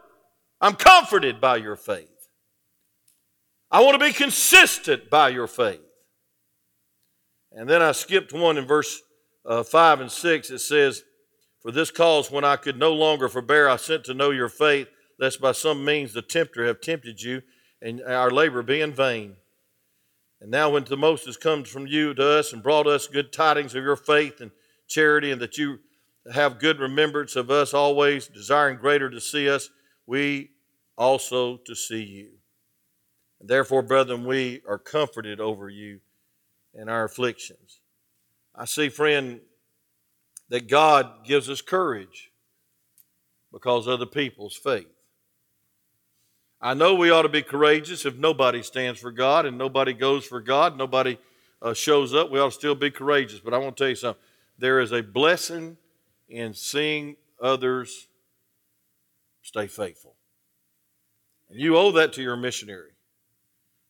I'm 0.61 0.75
comforted 0.75 1.41
by 1.41 1.57
your 1.57 1.75
faith. 1.75 2.09
I 3.69 3.81
want 3.83 3.99
to 3.99 4.05
be 4.05 4.13
consistent 4.13 5.09
by 5.09 5.29
your 5.29 5.47
faith. 5.47 5.81
And 7.53 7.69
then 7.69 7.81
I 7.81 7.91
skipped 7.91 8.33
one 8.33 8.57
in 8.57 8.65
verse 8.65 9.01
uh, 9.45 9.63
5 9.63 10.01
and 10.01 10.11
6. 10.11 10.49
It 10.49 10.59
says, 10.59 11.03
For 11.61 11.71
this 11.71 11.91
cause, 11.91 12.31
when 12.31 12.43
I 12.43 12.55
could 12.55 12.77
no 12.77 12.93
longer 12.93 13.29
forbear, 13.29 13.69
I 13.69 13.75
sent 13.75 14.03
to 14.05 14.13
know 14.13 14.31
your 14.31 14.49
faith, 14.49 14.87
lest 15.19 15.39
by 15.39 15.51
some 15.51 15.85
means 15.85 16.13
the 16.13 16.21
tempter 16.21 16.65
have 16.65 16.81
tempted 16.81 17.21
you, 17.21 17.43
and 17.81 18.01
our 18.01 18.31
labor 18.31 18.63
be 18.63 18.81
in 18.81 18.93
vain. 18.93 19.35
And 20.41 20.49
now, 20.49 20.71
when 20.71 20.83
Timotheus 20.83 21.37
comes 21.37 21.69
from 21.69 21.87
you 21.87 22.13
to 22.15 22.39
us 22.39 22.51
and 22.51 22.63
brought 22.63 22.87
us 22.87 23.07
good 23.07 23.31
tidings 23.31 23.75
of 23.75 23.83
your 23.83 23.95
faith 23.95 24.41
and 24.41 24.51
charity, 24.87 25.31
and 25.31 25.41
that 25.41 25.57
you 25.57 25.79
have 26.33 26.59
good 26.59 26.79
remembrance 26.79 27.35
of 27.35 27.51
us 27.51 27.73
always, 27.73 28.27
desiring 28.27 28.77
greater 28.77 29.09
to 29.09 29.21
see 29.21 29.49
us, 29.49 29.69
we 30.07 30.49
also 30.97 31.57
to 31.57 31.75
see 31.75 32.03
you. 32.03 32.31
Therefore, 33.39 33.83
brethren, 33.83 34.25
we 34.25 34.61
are 34.67 34.77
comforted 34.77 35.39
over 35.39 35.69
you 35.69 35.99
in 36.73 36.89
our 36.89 37.03
afflictions. 37.03 37.79
I 38.55 38.65
see, 38.65 38.89
friend, 38.89 39.39
that 40.49 40.67
God 40.67 41.25
gives 41.25 41.49
us 41.49 41.61
courage 41.61 42.31
because 43.51 43.87
of 43.87 43.99
the 43.99 44.07
people's 44.07 44.55
faith. 44.55 44.87
I 46.61 46.73
know 46.73 46.95
we 46.95 47.11
ought 47.11 47.23
to 47.23 47.29
be 47.29 47.41
courageous 47.41 48.05
if 48.05 48.15
nobody 48.15 48.63
stands 48.63 48.99
for 48.99 49.11
God 49.11 49.45
and 49.45 49.57
nobody 49.57 49.93
goes 49.93 50.25
for 50.25 50.39
God, 50.39 50.77
nobody 50.77 51.17
uh, 51.61 51.73
shows 51.73 52.13
up. 52.13 52.31
We 52.31 52.39
ought 52.39 52.51
to 52.51 52.51
still 52.51 52.75
be 52.75 52.91
courageous. 52.91 53.39
But 53.39 53.53
I 53.53 53.57
want 53.57 53.75
to 53.77 53.83
tell 53.83 53.89
you 53.89 53.95
something. 53.95 54.21
There 54.57 54.79
is 54.79 54.91
a 54.91 55.01
blessing 55.01 55.77
in 56.29 56.53
seeing 56.53 57.15
others 57.41 58.07
stay 59.41 59.67
faithful. 59.67 60.15
And 61.49 61.59
you 61.59 61.77
owe 61.77 61.91
that 61.91 62.13
to 62.13 62.21
your 62.21 62.37
missionary. 62.37 62.91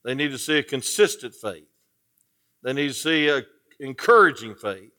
They 0.04 0.16
need 0.16 0.32
to 0.32 0.38
see 0.38 0.58
a 0.58 0.64
consistent 0.64 1.36
faith. 1.36 1.68
They 2.64 2.74
need 2.74 2.88
to 2.88 2.94
see 2.94 3.30
an 3.30 3.46
encouraging 3.80 4.56
faith. 4.56 4.92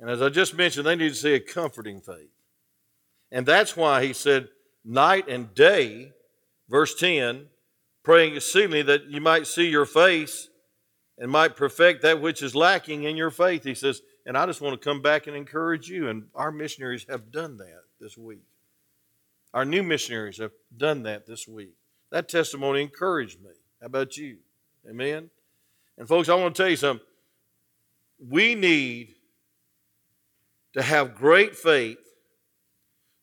And 0.00 0.08
as 0.08 0.22
I 0.22 0.28
just 0.28 0.54
mentioned, 0.54 0.86
they 0.86 0.96
need 0.96 1.08
to 1.08 1.14
see 1.14 1.34
a 1.34 1.40
comforting 1.40 2.00
faith. 2.00 2.30
And 3.30 3.44
that's 3.44 3.76
why 3.76 4.04
he 4.04 4.12
said, 4.12 4.48
night 4.84 5.28
and 5.28 5.52
day, 5.54 6.12
verse 6.68 6.94
10, 6.94 7.46
praying 8.02 8.36
exceedingly 8.36 8.82
that 8.82 9.06
you 9.06 9.20
might 9.20 9.46
see 9.46 9.68
your 9.68 9.86
face 9.86 10.48
and 11.18 11.30
might 11.30 11.56
perfect 11.56 12.02
that 12.02 12.20
which 12.20 12.42
is 12.42 12.54
lacking 12.54 13.02
in 13.02 13.16
your 13.16 13.30
faith. 13.30 13.64
He 13.64 13.74
says, 13.74 14.00
and 14.24 14.36
I 14.36 14.46
just 14.46 14.60
want 14.60 14.80
to 14.80 14.88
come 14.88 15.02
back 15.02 15.26
and 15.26 15.36
encourage 15.36 15.88
you. 15.88 16.08
And 16.08 16.26
our 16.34 16.52
missionaries 16.52 17.06
have 17.08 17.32
done 17.32 17.56
that 17.58 17.82
this 18.00 18.16
week. 18.16 18.44
Our 19.52 19.64
new 19.64 19.82
missionaries 19.82 20.38
have 20.38 20.52
done 20.76 21.02
that 21.02 21.26
this 21.26 21.48
week. 21.48 21.74
That 22.12 22.28
testimony 22.28 22.82
encouraged 22.82 23.42
me. 23.42 23.50
How 23.80 23.86
about 23.86 24.16
you? 24.16 24.38
Amen? 24.88 25.30
And 25.98 26.06
folks, 26.06 26.28
I 26.28 26.34
want 26.36 26.54
to 26.54 26.62
tell 26.62 26.70
you 26.70 26.76
something. 26.76 27.04
We 28.20 28.54
need 28.54 29.14
to 30.74 30.82
have 30.82 31.16
great 31.16 31.56
faith, 31.56 31.98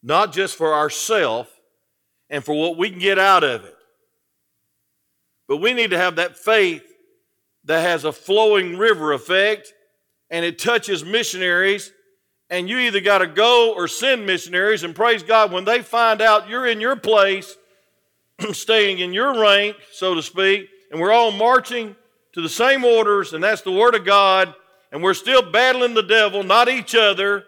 not 0.03 0.33
just 0.33 0.57
for 0.57 0.73
ourselves 0.73 1.49
and 2.29 2.43
for 2.43 2.53
what 2.53 2.77
we 2.77 2.89
can 2.89 2.99
get 2.99 3.17
out 3.17 3.43
of 3.43 3.63
it, 3.63 3.75
but 5.47 5.57
we 5.57 5.73
need 5.73 5.91
to 5.91 5.97
have 5.97 6.17
that 6.17 6.37
faith 6.37 6.83
that 7.63 7.81
has 7.81 8.03
a 8.03 8.11
flowing 8.11 8.77
river 8.77 9.13
effect 9.13 9.73
and 10.29 10.43
it 10.43 10.59
touches 10.59 11.03
missionaries. 11.03 11.91
And 12.49 12.69
you 12.69 12.77
either 12.79 12.99
got 12.99 13.19
to 13.19 13.27
go 13.27 13.73
or 13.73 13.87
send 13.87 14.27
missionaries, 14.27 14.83
and 14.83 14.93
praise 14.95 15.23
God, 15.23 15.51
when 15.51 15.65
they 15.65 15.81
find 15.81 16.21
out 16.21 16.47
you're 16.47 16.67
in 16.67 16.79
your 16.79 16.95
place 16.95 17.57
staying 18.51 18.99
in 18.99 19.13
your 19.13 19.39
rank, 19.41 19.77
so 19.91 20.13
to 20.13 20.21
speak, 20.21 20.69
and 20.91 21.01
we're 21.01 21.11
all 21.11 21.31
marching 21.31 21.95
to 22.35 22.41
the 22.41 22.49
same 22.49 22.83
orders, 22.83 23.33
and 23.33 23.41
that's 23.41 23.61
the 23.61 23.71
Word 23.71 23.95
of 23.95 24.05
God, 24.05 24.53
and 24.91 25.01
we're 25.01 25.13
still 25.13 25.41
battling 25.41 25.93
the 25.93 26.03
devil, 26.03 26.43
not 26.43 26.67
each 26.67 26.93
other. 26.93 27.45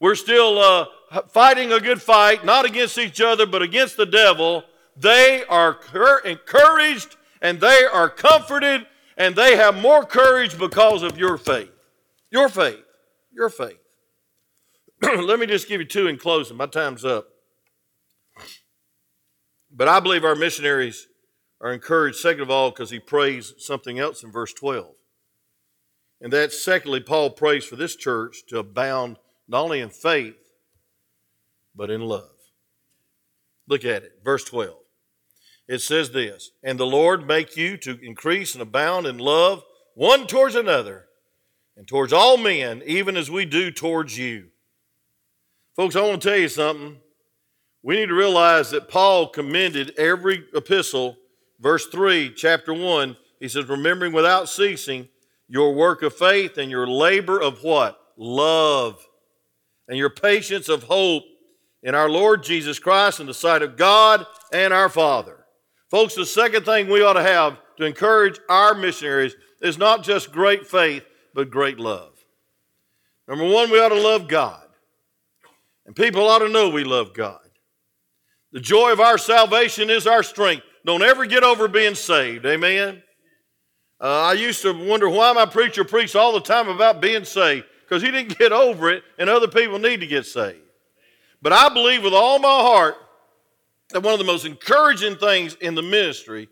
We're 0.00 0.14
still 0.14 0.58
uh, 0.58 0.86
fighting 1.28 1.70
a 1.70 1.78
good 1.78 2.00
fight, 2.00 2.42
not 2.42 2.64
against 2.64 2.96
each 2.96 3.20
other, 3.20 3.44
but 3.44 3.60
against 3.60 3.98
the 3.98 4.06
devil. 4.06 4.64
They 4.96 5.44
are 5.48 5.78
encouraged 6.24 7.16
and 7.42 7.60
they 7.60 7.84
are 7.84 8.08
comforted 8.08 8.86
and 9.18 9.36
they 9.36 9.56
have 9.56 9.80
more 9.80 10.04
courage 10.04 10.58
because 10.58 11.02
of 11.02 11.18
your 11.18 11.36
faith. 11.36 11.70
Your 12.30 12.48
faith. 12.48 12.82
Your 13.32 13.50
faith. 13.50 13.78
Let 15.02 15.38
me 15.38 15.46
just 15.46 15.68
give 15.68 15.80
you 15.80 15.86
two 15.86 16.08
in 16.08 16.16
closing. 16.16 16.56
My 16.56 16.66
time's 16.66 17.04
up. 17.04 17.28
But 19.70 19.88
I 19.88 20.00
believe 20.00 20.24
our 20.24 20.34
missionaries 20.34 21.06
are 21.62 21.72
encouraged, 21.72 22.18
second 22.18 22.42
of 22.42 22.50
all, 22.50 22.70
because 22.70 22.90
he 22.90 22.98
prays 22.98 23.54
something 23.56 23.98
else 23.98 24.22
in 24.22 24.30
verse 24.30 24.52
12. 24.52 24.94
And 26.20 26.32
that, 26.32 26.52
secondly, 26.52 27.00
Paul 27.00 27.30
prays 27.30 27.64
for 27.64 27.76
this 27.76 27.96
church 27.96 28.44
to 28.48 28.58
abound 28.58 29.16
not 29.48 29.62
only 29.62 29.80
in 29.80 29.90
faith, 29.90 30.36
but 31.74 31.90
in 31.90 32.02
love. 32.02 32.30
Look 33.68 33.84
at 33.84 34.02
it, 34.02 34.20
verse 34.24 34.44
12. 34.44 34.76
It 35.68 35.80
says 35.80 36.10
this 36.10 36.50
And 36.62 36.78
the 36.78 36.86
Lord 36.86 37.26
make 37.26 37.56
you 37.56 37.76
to 37.78 37.98
increase 38.02 38.54
and 38.54 38.62
abound 38.62 39.06
in 39.06 39.18
love 39.18 39.62
one 39.94 40.26
towards 40.26 40.54
another 40.54 41.06
and 41.76 41.86
towards 41.86 42.12
all 42.12 42.36
men, 42.36 42.82
even 42.84 43.16
as 43.16 43.30
we 43.30 43.44
do 43.44 43.70
towards 43.70 44.18
you. 44.18 44.48
Folks, 45.76 45.96
I 45.96 46.02
want 46.02 46.20
to 46.20 46.28
tell 46.28 46.38
you 46.38 46.48
something 46.48 46.98
we 47.82 47.96
need 47.96 48.08
to 48.08 48.14
realize 48.14 48.70
that 48.70 48.88
Paul 48.88 49.28
commended 49.28 49.98
every 49.98 50.44
epistle, 50.54 51.16
verse 51.62 51.86
3, 51.86 52.34
chapter 52.34 52.74
1, 52.74 53.16
He 53.40 53.48
says, 53.48 53.68
remembering 53.68 54.12
without 54.12 54.48
ceasing 54.48 55.08
your 55.48 55.74
work 55.74 56.02
of 56.02 56.14
faith 56.14 56.58
and 56.58 56.70
your 56.70 56.86
labor 56.86 57.40
of 57.40 57.62
what? 57.62 57.98
Love. 58.16 59.06
And 59.88 59.96
your 59.96 60.10
patience 60.10 60.68
of 60.68 60.84
hope 60.84 61.24
in 61.82 61.94
our 61.94 62.08
Lord 62.08 62.42
Jesus 62.42 62.78
Christ 62.78 63.20
in 63.20 63.26
the 63.26 63.34
sight 63.34 63.62
of 63.62 63.76
God 63.76 64.26
and 64.52 64.72
our 64.72 64.88
Father. 64.88 65.44
Folks, 65.90 66.14
the 66.14 66.26
second 66.26 66.64
thing 66.64 66.88
we 66.88 67.02
ought 67.02 67.14
to 67.14 67.22
have 67.22 67.58
to 67.76 67.84
encourage 67.84 68.38
our 68.48 68.74
missionaries 68.74 69.34
is 69.60 69.78
not 69.78 70.02
just 70.02 70.32
great 70.32 70.66
faith, 70.66 71.04
but 71.34 71.50
great 71.50 71.78
love. 71.78 72.12
Number 73.28 73.44
one, 73.44 73.70
we 73.70 73.78
ought 73.78 73.90
to 73.90 74.00
love 74.00 74.28
God. 74.28 74.66
And 75.86 75.94
people 75.94 76.28
ought 76.28 76.40
to 76.40 76.48
know 76.48 76.68
we 76.68 76.84
love 76.84 77.12
God. 77.14 77.40
The 78.52 78.60
joy 78.60 78.92
of 78.92 79.00
our 79.00 79.18
salvation 79.18 79.90
is 79.90 80.06
our 80.06 80.22
strength. 80.22 80.64
Don't 80.84 81.02
ever 81.02 81.26
get 81.26 81.44
over 81.44 81.68
being 81.68 81.94
saved. 81.94 82.44
Amen. 82.44 83.02
Uh, 84.00 84.22
I 84.22 84.32
used 84.32 84.62
to 84.62 84.72
wonder 84.72 85.08
why 85.08 85.32
my 85.32 85.46
preacher 85.46 85.84
preached 85.84 86.16
all 86.16 86.32
the 86.32 86.40
time 86.40 86.68
about 86.68 87.00
being 87.00 87.24
saved 87.24 87.66
because 87.82 88.02
he 88.02 88.10
didn't 88.10 88.38
get 88.38 88.52
over 88.52 88.90
it, 88.90 89.04
and 89.18 89.30
other 89.30 89.48
people 89.48 89.78
need 89.78 90.00
to 90.00 90.06
get 90.06 90.26
saved. 90.26 90.58
But 91.40 91.52
I 91.52 91.68
believe 91.68 92.02
with 92.02 92.14
all 92.14 92.38
my 92.38 92.48
heart 92.48 92.96
that 93.90 94.02
one 94.02 94.12
of 94.12 94.18
the 94.18 94.24
most 94.24 94.44
encouraging 94.44 95.16
things 95.16 95.54
in 95.54 95.74
the 95.74 95.82
ministry 95.82 96.48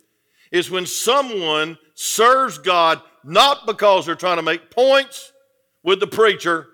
is 0.52 0.70
when 0.70 0.86
someone 0.86 1.78
serves 1.94 2.58
God 2.58 3.00
not 3.24 3.66
because 3.66 4.06
they're 4.06 4.14
trying 4.14 4.36
to 4.36 4.42
make 4.42 4.70
points 4.70 5.32
with 5.82 6.00
the 6.00 6.06
preacher 6.06 6.66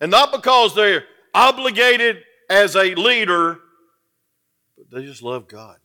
and 0.00 0.10
not 0.10 0.32
because 0.32 0.74
they're 0.74 1.04
obligated 1.34 2.22
as 2.48 2.76
a 2.76 2.94
leader, 2.94 3.58
but 4.76 4.90
they 4.90 5.04
just 5.04 5.22
love 5.22 5.48
God. 5.48 5.76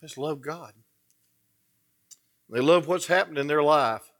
Just 0.00 0.18
love 0.18 0.40
God. 0.40 0.72
They 2.50 2.60
love 2.60 2.88
what's 2.88 3.06
happened 3.06 3.38
in 3.38 3.46
their 3.46 3.62
life. 3.62 4.10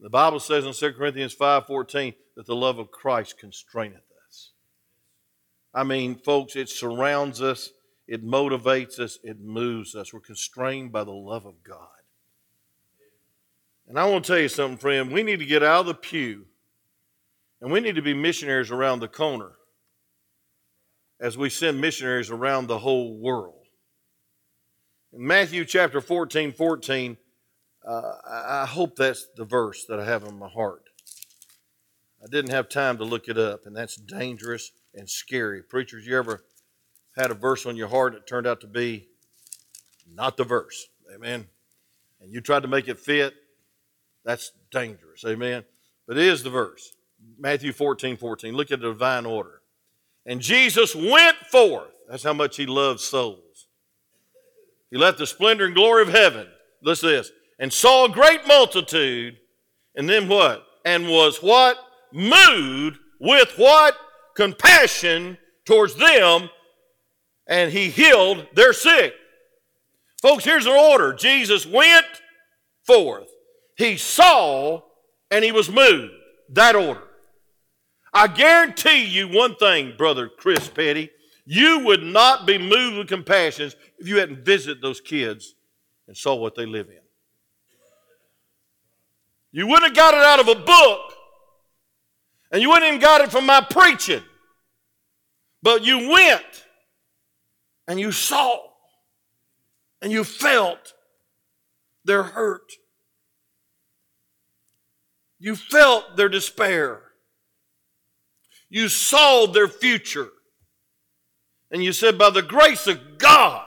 The 0.00 0.10
Bible 0.10 0.40
says 0.40 0.64
in 0.64 0.72
2 0.72 0.94
Corinthians 0.94 1.34
5:14 1.34 2.14
that 2.34 2.46
the 2.46 2.56
love 2.56 2.78
of 2.78 2.90
Christ 2.90 3.38
constraineth 3.38 4.10
us. 4.26 4.50
I 5.72 5.84
mean, 5.84 6.16
folks, 6.16 6.56
it 6.56 6.68
surrounds 6.68 7.40
us, 7.40 7.70
it 8.08 8.24
motivates 8.24 8.98
us, 8.98 9.18
it 9.22 9.38
moves 9.38 9.94
us. 9.94 10.12
We're 10.12 10.20
constrained 10.20 10.90
by 10.90 11.04
the 11.04 11.12
love 11.12 11.46
of 11.46 11.62
God. 11.62 11.88
And 13.86 13.98
I 13.98 14.08
want 14.08 14.24
to 14.24 14.32
tell 14.32 14.40
you 14.40 14.48
something, 14.48 14.78
friend. 14.78 15.12
We 15.12 15.22
need 15.22 15.38
to 15.38 15.46
get 15.46 15.62
out 15.62 15.80
of 15.80 15.86
the 15.86 15.94
pew 15.94 16.46
and 17.60 17.70
we 17.70 17.78
need 17.78 17.94
to 17.94 18.02
be 18.02 18.12
missionaries 18.12 18.72
around 18.72 18.98
the 18.98 19.08
corner 19.08 19.52
as 21.20 21.38
we 21.38 21.48
send 21.48 21.80
missionaries 21.80 22.28
around 22.28 22.66
the 22.66 22.80
whole 22.80 23.16
world. 23.16 23.61
Matthew 25.14 25.66
chapter 25.66 26.00
14 26.00 26.52
14, 26.52 27.18
uh, 27.86 28.12
I 28.30 28.66
hope 28.66 28.96
that's 28.96 29.28
the 29.36 29.44
verse 29.44 29.84
that 29.86 30.00
I 30.00 30.04
have 30.06 30.24
in 30.24 30.38
my 30.38 30.48
heart. 30.48 30.88
I 32.22 32.28
didn't 32.30 32.52
have 32.52 32.68
time 32.70 32.96
to 32.98 33.04
look 33.04 33.28
it 33.28 33.36
up, 33.36 33.66
and 33.66 33.76
that's 33.76 33.96
dangerous 33.96 34.70
and 34.94 35.08
scary. 35.10 35.62
Preachers, 35.62 36.06
you 36.06 36.16
ever 36.16 36.44
had 37.16 37.30
a 37.30 37.34
verse 37.34 37.66
on 37.66 37.76
your 37.76 37.88
heart 37.88 38.14
that 38.14 38.26
turned 38.26 38.46
out 38.46 38.62
to 38.62 38.66
be 38.66 39.08
not 40.10 40.38
the 40.38 40.44
verse? 40.44 40.86
Amen. 41.14 41.46
And 42.22 42.32
you 42.32 42.40
tried 42.40 42.62
to 42.62 42.68
make 42.68 42.88
it 42.88 42.98
fit, 42.98 43.34
that's 44.24 44.52
dangerous. 44.70 45.24
Amen. 45.26 45.64
But 46.06 46.16
it 46.16 46.24
is 46.24 46.42
the 46.42 46.50
verse. 46.50 46.94
Matthew 47.38 47.72
14, 47.72 48.16
14. 48.16 48.54
Look 48.54 48.70
at 48.70 48.80
the 48.80 48.88
divine 48.88 49.26
order. 49.26 49.60
And 50.24 50.40
Jesus 50.40 50.94
went 50.94 51.36
forth. 51.50 51.90
That's 52.08 52.22
how 52.22 52.32
much 52.32 52.56
he 52.56 52.66
loved 52.66 53.00
souls. 53.00 53.51
He 54.92 54.98
left 54.98 55.16
the 55.16 55.26
splendor 55.26 55.64
and 55.64 55.74
glory 55.74 56.02
of 56.02 56.10
heaven. 56.10 56.46
Listen 56.82 57.08
to 57.08 57.16
this. 57.16 57.32
And 57.58 57.72
saw 57.72 58.04
a 58.04 58.10
great 58.10 58.46
multitude. 58.46 59.38
And 59.96 60.08
then 60.08 60.28
what? 60.28 60.64
And 60.84 61.08
was 61.08 61.42
what? 61.42 61.78
Moved 62.12 62.98
with 63.18 63.54
what? 63.56 63.96
Compassion 64.36 65.38
towards 65.64 65.94
them. 65.94 66.50
And 67.46 67.72
he 67.72 67.88
healed 67.88 68.46
their 68.54 68.74
sick. 68.74 69.14
Folks, 70.20 70.44
here's 70.44 70.66
an 70.66 70.72
order 70.72 71.14
Jesus 71.14 71.66
went 71.66 72.06
forth. 72.86 73.28
He 73.78 73.96
saw 73.96 74.82
and 75.30 75.42
he 75.42 75.52
was 75.52 75.70
moved. 75.70 76.12
That 76.50 76.76
order. 76.76 77.02
I 78.12 78.26
guarantee 78.26 79.04
you 79.04 79.26
one 79.26 79.56
thing, 79.56 79.94
Brother 79.96 80.28
Chris 80.28 80.68
Petty. 80.68 81.10
You 81.44 81.80
would 81.80 82.02
not 82.02 82.46
be 82.46 82.58
moved 82.58 82.98
with 82.98 83.08
compassion 83.08 83.72
if 83.98 84.06
you 84.06 84.18
hadn't 84.18 84.44
visited 84.44 84.80
those 84.80 85.00
kids 85.00 85.54
and 86.06 86.16
saw 86.16 86.34
what 86.34 86.54
they 86.54 86.66
live 86.66 86.88
in. 86.88 86.98
You 89.50 89.66
wouldn't 89.66 89.88
have 89.88 89.96
got 89.96 90.14
it 90.14 90.22
out 90.22 90.40
of 90.40 90.48
a 90.48 90.64
book, 90.64 91.00
and 92.50 92.62
you 92.62 92.68
wouldn't 92.68 92.86
even 92.86 93.00
got 93.00 93.20
it 93.20 93.30
from 93.30 93.44
my 93.44 93.60
preaching. 93.60 94.22
But 95.62 95.84
you 95.84 96.10
went 96.10 96.64
and 97.86 98.00
you 98.00 98.12
saw 98.12 98.58
and 100.00 100.10
you 100.10 100.24
felt 100.24 100.94
their 102.04 102.22
hurt. 102.22 102.72
You 105.38 105.54
felt 105.54 106.16
their 106.16 106.28
despair. 106.28 107.02
You 108.68 108.88
saw 108.88 109.46
their 109.46 109.68
future. 109.68 110.30
And 111.72 111.82
you 111.82 111.92
said, 111.92 112.18
by 112.18 112.28
the 112.28 112.42
grace 112.42 112.86
of 112.86 113.18
God, 113.18 113.66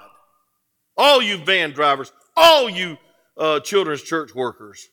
all 0.96 1.22
you 1.22 1.38
van 1.38 1.72
drivers, 1.72 2.14
all 2.38 2.70
you 2.70 2.98
uh, 3.36 3.60
children's 3.62 4.04
church 4.04 4.34
workers, 4.36 4.88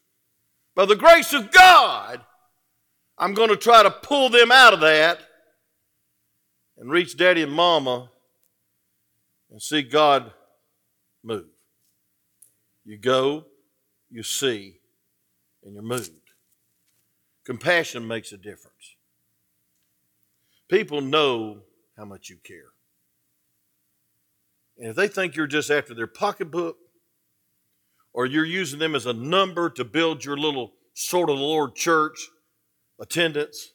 by 0.75 0.87
the 0.87 0.97
grace 0.97 1.35
of 1.35 1.53
God, 1.53 2.23
I'm 3.19 3.35
going 3.35 3.51
to 3.51 3.57
try 3.57 3.83
to 3.83 3.91
pull 3.91 4.31
them 4.31 4.51
out 4.51 4.73
of 4.73 4.81
that 4.81 5.21
and 6.79 6.91
reach 6.91 7.17
daddy 7.17 7.43
and 7.43 7.53
mama 7.53 8.11
and 9.51 9.61
see 9.61 9.83
God 9.83 10.33
move. 11.23 11.45
You 12.87 12.97
go, 12.97 13.45
you 14.11 14.23
see, 14.23 14.79
and 15.63 15.75
you're 15.75 15.83
moved. 15.83 16.11
Compassion 17.45 18.09
makes 18.09 18.33
a 18.33 18.39
difference. 18.39 18.97
People 20.69 21.03
know 21.03 21.59
how 21.97 22.07
much 22.07 22.31
you 22.31 22.39
care. 22.43 22.73
And 24.79 24.89
if 24.89 24.97
they 24.97 25.09
think 25.09 25.37
you're 25.37 25.47
just 25.47 25.71
after 25.71 25.95
their 25.95 26.07
pocketbook 26.07 26.77
or 28.13 28.27
you're 28.27 28.45
using 28.45 28.79
them 28.79 28.95
as 28.95 29.07
a 29.07 29.13
number 29.13 29.71
to 29.71 29.85
build 29.85 30.25
your 30.25 30.37
little 30.37 30.73
sort 30.95 31.31
of 31.31 31.39
the 31.39 31.43
Lord 31.43 31.75
church 31.75 32.29
attendance, 33.01 33.73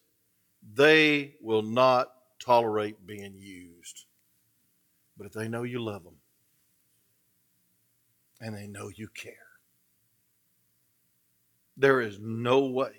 they 0.74 1.36
will 1.42 1.62
not 1.62 2.08
tolerate 2.44 3.06
being 3.06 3.36
used. 3.36 4.06
But 5.18 5.28
if 5.28 5.34
they 5.34 5.48
know 5.48 5.64
you 5.64 5.80
love 5.84 6.04
them 6.04 6.18
and 8.40 8.56
they 8.56 8.68
know 8.68 8.90
you 8.94 9.08
care, 9.08 9.34
there 11.76 12.02
is 12.02 12.20
no 12.20 12.66
way. 12.66 12.92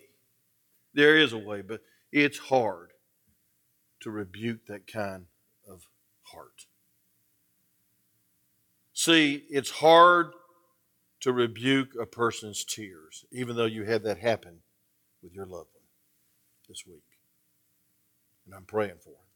There 0.94 1.16
is 1.16 1.32
a 1.32 1.38
way, 1.38 1.62
but 1.62 1.82
it's 2.12 2.38
hard 2.38 2.92
to 4.00 4.10
rebuke 4.10 4.66
that 4.66 4.86
kind 4.86 5.26
of 5.68 5.88
heart. 6.22 6.66
See, 8.98 9.44
it's 9.48 9.70
hard 9.70 10.32
to 11.20 11.32
rebuke 11.32 11.90
a 11.94 12.04
person's 12.04 12.64
tears, 12.64 13.24
even 13.30 13.54
though 13.54 13.64
you 13.64 13.84
had 13.84 14.02
that 14.02 14.18
happen 14.18 14.58
with 15.22 15.32
your 15.32 15.46
loved 15.46 15.70
one 15.72 15.84
this 16.68 16.82
week. 16.84 17.04
And 18.44 18.56
I'm 18.56 18.64
praying 18.64 18.96
for 19.00 19.10
him. 19.10 19.28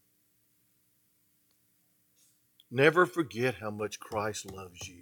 Never 2.69 3.05
forget 3.05 3.55
how 3.55 3.71
much 3.71 4.01
Christ 4.01 4.51
loves 4.51 4.85
you, 4.85 5.01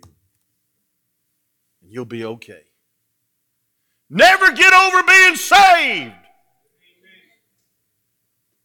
and 1.81 1.91
you'll 1.91 2.05
be 2.05 2.23
okay. 2.23 2.65
Never 4.11 4.51
get 4.51 4.73
over 4.73 5.01
being 5.01 5.37
saved 5.37 6.13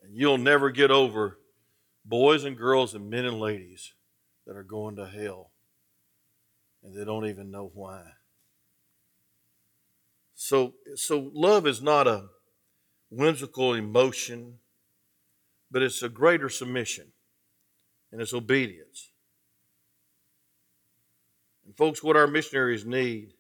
and 0.03 0.15
you'll 0.15 0.37
never 0.37 0.71
get 0.71 0.91
over 0.91 1.39
boys 2.05 2.45
and 2.45 2.55
girls 2.55 2.93
and 2.93 3.09
men 3.09 3.25
and 3.25 3.41
ladies 3.41 3.95
that 4.47 4.57
are 4.57 4.63
going 4.63 4.97
to 4.97 5.07
hell 5.07 5.53
and 6.87 6.95
they 6.95 7.05
don't 7.05 7.27
even 7.27 7.51
know 7.51 7.71
why. 7.75 8.03
So, 10.37 10.75
so 10.95 11.31
love 11.35 11.67
is 11.67 11.83
not 11.83 12.07
a 12.07 12.27
whimsical 13.11 13.75
emotion, 13.75 14.59
but 15.71 15.83
it's 15.83 16.03
a 16.03 16.09
greater 16.09 16.49
submission 16.49 17.09
and 18.13 18.21
it's 18.21 18.33
obedience. 18.33 19.11
And 21.65 21.77
folks, 21.77 22.05
what 22.05 22.17
our 22.17 22.29
missionaries 22.29 22.85
need 22.87 23.33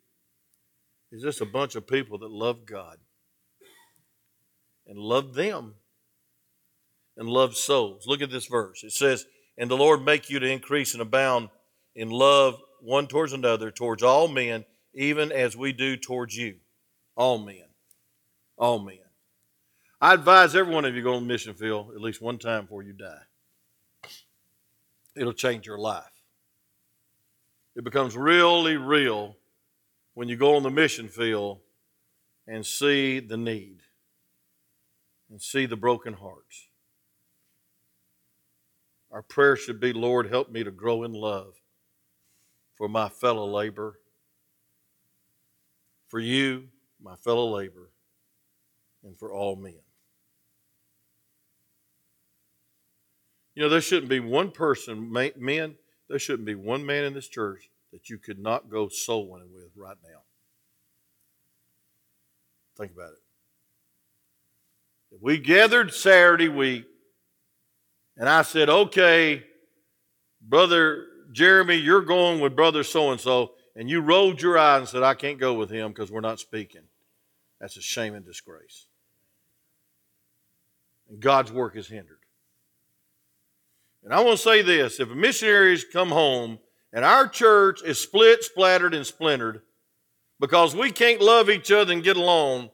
is 1.12 1.22
just 1.22 1.40
a 1.40 1.46
bunch 1.46 1.76
of 1.76 1.86
people 1.86 2.18
that 2.18 2.30
love 2.30 2.66
God 2.66 2.96
and 4.88 4.98
love 4.98 5.34
them 5.34 5.74
and 7.16 7.28
love 7.28 7.56
souls. 7.56 8.06
Look 8.08 8.22
at 8.22 8.30
this 8.30 8.46
verse. 8.46 8.82
It 8.82 8.92
says, 8.92 9.24
And 9.56 9.70
the 9.70 9.76
Lord 9.76 10.04
make 10.04 10.28
you 10.30 10.40
to 10.40 10.50
increase 10.50 10.94
and 10.94 11.02
abound 11.02 11.48
in 11.94 12.10
love 12.10 12.60
one 12.80 13.06
towards 13.06 13.32
another, 13.32 13.70
towards 13.70 14.02
all 14.02 14.28
men, 14.28 14.64
even 14.94 15.32
as 15.32 15.56
we 15.56 15.72
do 15.72 15.96
towards 15.96 16.36
you. 16.36 16.56
All 17.16 17.38
men. 17.38 17.64
All 18.56 18.78
men. 18.78 18.98
I 20.00 20.14
advise 20.14 20.54
every 20.54 20.74
one 20.74 20.84
of 20.84 20.94
you 20.94 21.02
go 21.02 21.14
on 21.14 21.22
the 21.22 21.28
mission 21.28 21.54
field 21.54 21.92
at 21.94 22.00
least 22.00 22.20
one 22.20 22.38
time 22.38 22.62
before 22.62 22.82
you 22.82 22.92
die. 22.92 23.22
It'll 25.16 25.32
change 25.32 25.66
your 25.66 25.78
life. 25.78 26.04
It 27.74 27.84
becomes 27.84 28.16
really 28.16 28.76
real 28.76 29.36
when 30.14 30.28
you 30.28 30.36
go 30.36 30.56
on 30.56 30.62
the 30.62 30.70
mission 30.70 31.08
field 31.08 31.60
and 32.46 32.64
see 32.64 33.20
the 33.20 33.36
need 33.36 33.80
and 35.30 35.40
see 35.40 35.66
the 35.66 35.76
broken 35.76 36.14
hearts. 36.14 36.68
Our 39.10 39.22
prayer 39.22 39.56
should 39.56 39.80
be 39.80 39.92
Lord, 39.92 40.28
help 40.28 40.50
me 40.50 40.62
to 40.64 40.70
grow 40.70 41.04
in 41.04 41.12
love 41.12 41.54
for 42.76 42.88
my 42.88 43.08
fellow 43.08 43.46
laborer, 43.46 43.98
for 46.06 46.20
you, 46.20 46.68
my 47.02 47.16
fellow 47.16 47.48
laborer, 47.56 47.90
and 49.02 49.18
for 49.18 49.32
all 49.32 49.56
men. 49.56 49.80
You 53.54 53.62
know, 53.62 53.68
there 53.70 53.80
shouldn't 53.80 54.10
be 54.10 54.20
one 54.20 54.50
person, 54.50 55.10
men, 55.10 55.76
there 56.08 56.18
shouldn't 56.18 56.44
be 56.46 56.54
one 56.54 56.84
man 56.84 57.04
in 57.04 57.14
this 57.14 57.28
church 57.28 57.70
that 57.92 58.10
you 58.10 58.18
could 58.18 58.38
not 58.38 58.68
go 58.68 58.88
soul 58.88 59.30
winning 59.30 59.52
with 59.52 59.70
right 59.74 59.96
now. 60.04 60.20
Think 62.76 62.92
about 62.92 63.12
it. 63.12 63.22
If 65.12 65.22
we 65.22 65.38
gathered 65.38 65.94
Saturday 65.94 66.50
week 66.50 66.84
and 68.18 68.28
I 68.28 68.42
said, 68.42 68.68
okay, 68.68 69.44
Brother 70.42 71.06
Jeremy, 71.32 71.76
you're 71.76 72.02
going 72.02 72.40
with 72.40 72.56
Brother 72.56 72.82
so 72.82 73.10
and 73.10 73.20
so, 73.20 73.52
and 73.74 73.90
you 73.90 74.00
rolled 74.00 74.40
your 74.40 74.58
eyes 74.58 74.80
and 74.80 74.88
said, 74.88 75.02
I 75.02 75.14
can't 75.14 75.38
go 75.38 75.54
with 75.54 75.70
him 75.70 75.92
because 75.92 76.10
we're 76.10 76.20
not 76.20 76.40
speaking. 76.40 76.82
That's 77.60 77.76
a 77.76 77.82
shame 77.82 78.14
and 78.14 78.24
disgrace. 78.24 78.86
And 81.08 81.20
God's 81.20 81.52
work 81.52 81.76
is 81.76 81.88
hindered. 81.88 82.18
And 84.04 84.14
I 84.14 84.22
want 84.22 84.36
to 84.36 84.42
say 84.42 84.62
this 84.62 85.00
if 85.00 85.08
missionaries 85.10 85.84
come 85.84 86.10
home 86.10 86.58
and 86.92 87.04
our 87.04 87.26
church 87.26 87.82
is 87.82 87.98
split, 87.98 88.44
splattered, 88.44 88.94
and 88.94 89.06
splintered 89.06 89.62
because 90.38 90.76
we 90.76 90.92
can't 90.92 91.20
love 91.20 91.50
each 91.50 91.72
other 91.72 91.92
and 91.92 92.04
get 92.04 92.16
along, 92.16 92.70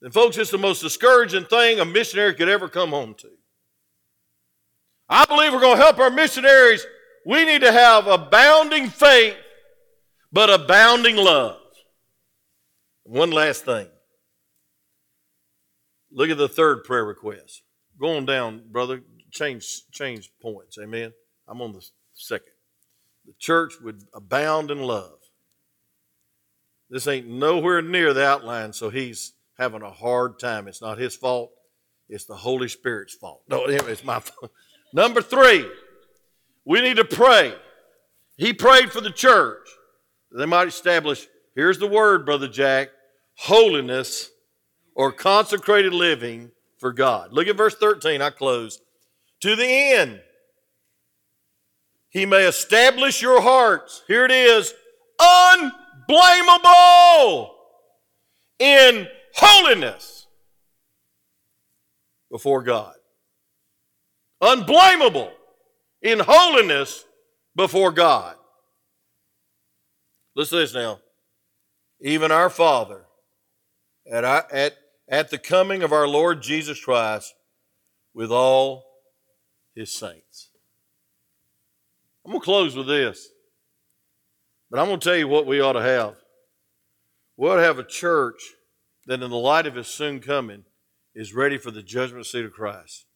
then, 0.00 0.12
folks, 0.12 0.38
it's 0.38 0.50
the 0.50 0.58
most 0.58 0.80
discouraging 0.80 1.46
thing 1.46 1.80
a 1.80 1.84
missionary 1.84 2.34
could 2.34 2.48
ever 2.48 2.68
come 2.68 2.90
home 2.90 3.14
to. 3.14 3.28
I 5.08 5.24
believe 5.24 5.52
we're 5.52 5.60
going 5.60 5.76
to 5.76 5.82
help 5.82 5.98
our 5.98 6.10
missionaries. 6.10 6.86
We 7.28 7.44
need 7.44 7.60
to 7.60 7.72
have 7.72 8.06
abounding 8.06 8.88
faith, 8.88 9.36
but 10.32 10.48
abounding 10.48 11.16
love. 11.16 11.60
One 13.02 13.30
last 13.30 13.66
thing. 13.66 13.86
Look 16.10 16.30
at 16.30 16.38
the 16.38 16.48
third 16.48 16.84
prayer 16.84 17.04
request. 17.04 17.64
Going 18.00 18.24
down, 18.24 18.62
brother 18.70 19.02
change 19.30 19.82
change 19.92 20.30
points. 20.40 20.78
Amen. 20.82 21.12
I'm 21.46 21.60
on 21.60 21.74
the 21.74 21.86
second. 22.14 22.54
The 23.26 23.34
church 23.38 23.74
would 23.82 24.04
abound 24.14 24.70
in 24.70 24.80
love. 24.80 25.18
This 26.88 27.06
ain't 27.06 27.28
nowhere 27.28 27.82
near 27.82 28.14
the 28.14 28.24
outline, 28.24 28.72
so 28.72 28.88
he's 28.88 29.34
having 29.58 29.82
a 29.82 29.90
hard 29.90 30.38
time. 30.38 30.66
It's 30.66 30.80
not 30.80 30.96
his 30.96 31.14
fault. 31.14 31.50
It's 32.08 32.24
the 32.24 32.36
Holy 32.36 32.68
Spirit's 32.68 33.12
fault. 33.12 33.42
No, 33.50 33.66
it's 33.66 34.02
my 34.02 34.18
fault. 34.20 34.50
Number 34.94 35.20
three, 35.20 35.66
we 36.68 36.82
need 36.82 36.98
to 36.98 37.04
pray. 37.04 37.54
He 38.36 38.52
prayed 38.52 38.92
for 38.92 39.00
the 39.00 39.10
church. 39.10 39.66
That 40.30 40.38
they 40.38 40.46
might 40.46 40.68
establish, 40.68 41.26
here's 41.54 41.78
the 41.78 41.86
word, 41.86 42.26
Brother 42.26 42.46
Jack, 42.46 42.90
holiness 43.36 44.30
or 44.94 45.10
consecrated 45.10 45.94
living 45.94 46.50
for 46.76 46.92
God. 46.92 47.32
Look 47.32 47.48
at 47.48 47.56
verse 47.56 47.74
13. 47.74 48.20
I 48.20 48.28
close 48.28 48.78
to 49.40 49.56
the 49.56 49.66
end. 49.66 50.20
He 52.10 52.26
may 52.26 52.46
establish 52.46 53.22
your 53.22 53.40
hearts. 53.40 54.02
Here 54.06 54.26
it 54.26 54.30
is 54.30 54.74
unblameable 55.18 57.54
in 58.58 59.08
holiness 59.34 60.26
before 62.30 62.62
God. 62.62 62.92
Unblameable 64.42 65.32
in 66.02 66.20
holiness 66.20 67.04
before 67.54 67.92
God. 67.92 68.36
Listen 70.34 70.58
to 70.58 70.62
this 70.62 70.74
now. 70.74 71.00
Even 72.00 72.30
our 72.30 72.48
Father, 72.48 73.04
at, 74.10 74.24
our, 74.24 74.46
at, 74.52 74.76
at 75.08 75.30
the 75.30 75.38
coming 75.38 75.82
of 75.82 75.92
our 75.92 76.06
Lord 76.06 76.42
Jesus 76.42 76.82
Christ, 76.82 77.34
with 78.14 78.32
all 78.32 78.84
his 79.74 79.92
saints. 79.92 80.50
I'm 82.24 82.32
going 82.32 82.40
to 82.40 82.44
close 82.44 82.74
with 82.74 82.88
this, 82.88 83.28
but 84.70 84.80
I'm 84.80 84.86
going 84.86 84.98
to 84.98 85.04
tell 85.04 85.16
you 85.16 85.28
what 85.28 85.46
we 85.46 85.60
ought 85.60 85.74
to 85.74 85.82
have. 85.82 86.16
We 87.36 87.48
ought 87.48 87.56
to 87.56 87.62
have 87.62 87.78
a 87.78 87.84
church 87.84 88.40
that, 89.06 89.22
in 89.22 89.30
the 89.30 89.36
light 89.36 89.66
of 89.66 89.76
his 89.76 89.86
soon 89.86 90.18
coming, 90.18 90.64
is 91.14 91.32
ready 91.32 91.58
for 91.58 91.70
the 91.70 91.82
judgment 91.82 92.26
seat 92.26 92.44
of 92.44 92.52
Christ 92.52 93.06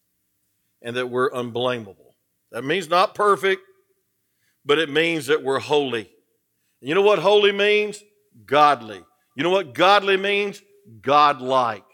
and 0.80 0.96
that 0.96 1.10
we're 1.10 1.30
unblameable. 1.34 2.11
That 2.52 2.64
means 2.64 2.88
not 2.88 3.14
perfect, 3.14 3.62
but 4.64 4.78
it 4.78 4.88
means 4.88 5.26
that 5.26 5.42
we're 5.42 5.58
holy. 5.58 6.10
You 6.80 6.94
know 6.94 7.02
what 7.02 7.18
holy 7.18 7.52
means? 7.52 8.02
Godly. 8.46 9.02
You 9.36 9.42
know 9.42 9.50
what 9.50 9.74
godly 9.74 10.16
means? 10.16 10.62
Godlike. 11.00 11.84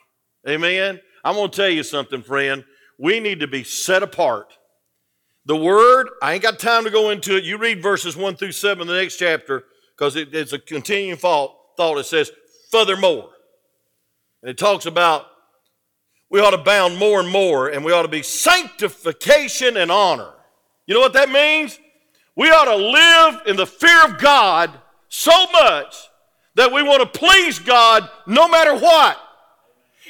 Amen? 0.48 1.00
I'm 1.24 1.34
going 1.34 1.50
to 1.50 1.56
tell 1.56 1.68
you 1.68 1.82
something, 1.82 2.22
friend. 2.22 2.64
We 2.98 3.20
need 3.20 3.40
to 3.40 3.46
be 3.46 3.64
set 3.64 4.02
apart. 4.02 4.52
The 5.46 5.56
word, 5.56 6.10
I 6.20 6.34
ain't 6.34 6.42
got 6.42 6.58
time 6.58 6.84
to 6.84 6.90
go 6.90 7.10
into 7.10 7.36
it. 7.36 7.44
You 7.44 7.56
read 7.58 7.82
verses 7.82 8.16
1 8.16 8.36
through 8.36 8.52
7 8.52 8.82
in 8.82 8.88
the 8.88 9.00
next 9.00 9.16
chapter 9.16 9.64
because 9.96 10.16
it, 10.16 10.34
it's 10.34 10.52
a 10.52 10.58
continuing 10.58 11.18
thought. 11.18 11.54
It 11.78 12.06
says, 12.06 12.30
furthermore. 12.70 13.30
And 14.42 14.50
it 14.50 14.58
talks 14.58 14.86
about 14.86 15.26
we 16.30 16.40
ought 16.40 16.50
to 16.50 16.58
bound 16.58 16.98
more 16.98 17.20
and 17.20 17.28
more, 17.28 17.68
and 17.68 17.84
we 17.84 17.92
ought 17.92 18.02
to 18.02 18.08
be 18.08 18.22
sanctification 18.22 19.76
and 19.76 19.90
honor. 19.90 20.34
You 20.88 20.94
know 20.94 21.00
what 21.00 21.12
that 21.12 21.30
means? 21.30 21.78
We 22.34 22.48
ought 22.48 22.64
to 22.64 22.76
live 22.76 23.46
in 23.46 23.56
the 23.56 23.66
fear 23.66 24.06
of 24.06 24.18
God 24.18 24.70
so 25.08 25.46
much 25.52 25.94
that 26.54 26.72
we 26.72 26.82
want 26.82 27.02
to 27.02 27.18
please 27.18 27.58
God 27.58 28.08
no 28.26 28.48
matter 28.48 28.74
what. 28.74 29.20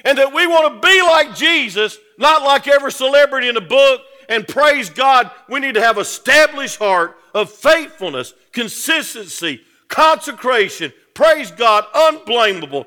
And 0.05 0.17
that 0.17 0.33
we 0.33 0.47
want 0.47 0.81
to 0.81 0.89
be 0.89 1.03
like 1.03 1.35
Jesus, 1.35 1.99
not 2.17 2.43
like 2.43 2.69
every 2.69 2.93
celebrity 2.93 3.49
in 3.49 3.57
the 3.57 3.61
book. 3.61 4.03
And 4.29 4.47
praise 4.47 4.89
God, 4.89 5.33
we 5.49 5.59
need 5.59 5.75
to 5.75 5.83
have 5.83 5.99
established 5.99 6.79
heart 6.79 7.17
of 7.35 7.51
faithfulness, 7.51 8.33
consistency, 8.53 9.63
consecration. 9.89 10.93
Praise 11.13 11.51
God, 11.51 11.87
unblameable, 11.93 12.87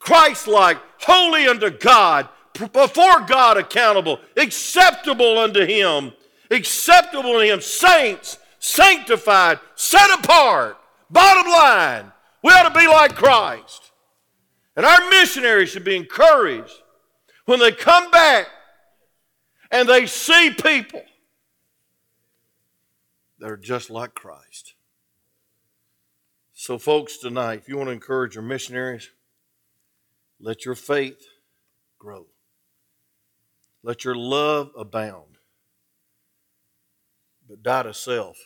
Christ 0.00 0.48
like, 0.48 0.78
holy 0.98 1.46
unto 1.46 1.70
God, 1.70 2.28
before 2.72 3.20
God 3.20 3.56
accountable, 3.56 4.18
acceptable 4.36 5.38
unto 5.38 5.64
Him, 5.64 6.12
acceptable 6.50 7.34
to 7.34 7.40
Him, 7.40 7.60
saints, 7.60 8.38
sanctified, 8.58 9.60
set 9.74 10.10
apart. 10.18 10.76
Bottom 11.10 11.50
line, 11.50 12.12
we 12.42 12.52
ought 12.52 12.72
to 12.72 12.78
be 12.78 12.86
like 12.86 13.14
Christ. 13.14 13.92
And 14.76 14.86
our 14.86 15.10
missionaries 15.10 15.70
should 15.70 15.84
be 15.84 15.96
encouraged 15.96 16.72
when 17.44 17.58
they 17.58 17.72
come 17.72 18.10
back 18.10 18.46
and 19.70 19.88
they 19.88 20.06
see 20.06 20.50
people 20.50 21.02
that 23.38 23.50
are 23.50 23.56
just 23.56 23.90
like 23.90 24.14
Christ. 24.14 24.74
So, 26.52 26.78
folks, 26.78 27.16
tonight, 27.16 27.60
if 27.60 27.68
you 27.68 27.76
want 27.76 27.88
to 27.88 27.92
encourage 27.92 28.34
your 28.34 28.44
missionaries, 28.44 29.10
let 30.38 30.64
your 30.64 30.74
faith 30.74 31.26
grow. 31.98 32.26
Let 33.82 34.04
your 34.04 34.14
love 34.14 34.70
abound. 34.76 35.29
But 37.50 37.64
die 37.64 37.82
to 37.82 37.92
self 37.92 38.38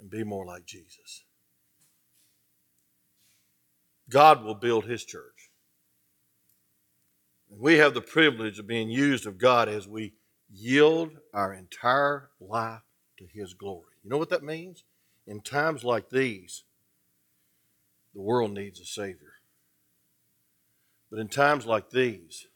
and 0.00 0.10
be 0.10 0.24
more 0.24 0.44
like 0.44 0.66
Jesus. 0.66 1.22
God 4.10 4.42
will 4.42 4.56
build 4.56 4.86
his 4.86 5.04
church. 5.04 5.52
And 7.48 7.60
we 7.60 7.74
have 7.74 7.94
the 7.94 8.00
privilege 8.00 8.58
of 8.58 8.66
being 8.66 8.90
used 8.90 9.24
of 9.24 9.38
God 9.38 9.68
as 9.68 9.86
we 9.86 10.14
yield 10.52 11.12
our 11.32 11.54
entire 11.54 12.30
life 12.40 12.82
to 13.18 13.26
his 13.32 13.54
glory. 13.54 13.94
You 14.02 14.10
know 14.10 14.18
what 14.18 14.30
that 14.30 14.42
means? 14.42 14.82
In 15.24 15.40
times 15.40 15.84
like 15.84 16.10
these, 16.10 16.64
the 18.14 18.20
world 18.20 18.50
needs 18.50 18.80
a 18.80 18.84
Savior. 18.84 19.34
But 21.08 21.20
in 21.20 21.28
times 21.28 21.66
like 21.66 21.90
these, 21.90 22.48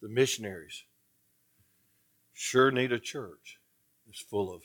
the 0.00 0.08
missionaries 0.08 0.84
sure 2.32 2.70
need 2.70 2.92
a 2.92 2.98
church 2.98 3.58
that's 4.12 4.22
full 4.22 4.54
of 4.54 4.64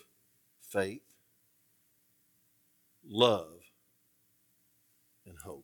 faith, 0.59 1.03
love, 3.07 3.61
and 5.25 5.37
hope. 5.45 5.63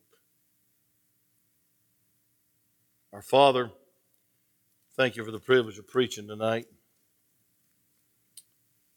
Our 3.12 3.20
Father, 3.20 3.70
thank 4.96 5.16
you 5.16 5.24
for 5.24 5.30
the 5.30 5.38
privilege 5.38 5.78
of 5.78 5.86
preaching 5.86 6.26
tonight. 6.26 6.64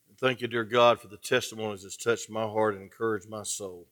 And 0.07 0.17
thank 0.17 0.39
you, 0.39 0.47
dear 0.47 0.63
God, 0.63 1.01
for 1.01 1.09
the 1.09 1.17
testimonies 1.17 1.83
that's 1.83 1.97
touched 1.97 2.29
my 2.29 2.43
heart 2.43 2.73
and 2.73 2.81
encouraged 2.81 3.29
my 3.29 3.43
soul. 3.43 3.88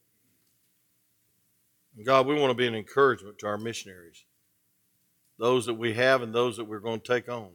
And 1.94 2.06
God, 2.06 2.26
we 2.26 2.40
want 2.40 2.52
to 2.52 2.56
be 2.56 2.66
an 2.66 2.74
encouragement 2.74 3.38
to 3.40 3.46
our 3.46 3.58
missionaries, 3.58 4.24
those 5.38 5.66
that 5.66 5.74
we 5.74 5.92
have 5.92 6.22
and 6.22 6.34
those 6.34 6.56
that 6.56 6.64
we're 6.64 6.78
going 6.78 7.00
to 7.00 7.06
take 7.06 7.28
on. 7.28 7.50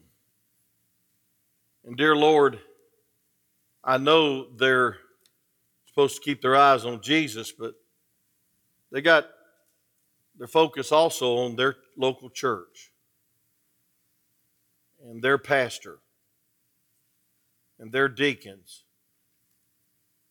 And 1.83 1.97
dear 1.97 2.15
Lord, 2.15 2.59
I 3.84 3.97
know 3.97 4.47
they're 4.57 4.97
supposed 5.88 6.15
to 6.15 6.21
keep 6.21 6.41
their 6.41 6.55
eyes 6.55 6.86
on 6.86 7.01
Jesus, 7.01 7.51
but 7.51 7.73
they 8.91 9.01
got 9.01 9.27
their 10.38 10.47
focus 10.47 10.91
also 10.91 11.38
on 11.38 11.55
their 11.55 11.75
local 11.97 12.29
church 12.29 12.91
and 15.03 15.21
their 15.21 15.38
pastor 15.38 15.99
and 17.79 17.91
their 17.91 18.07
deacons 18.07 18.84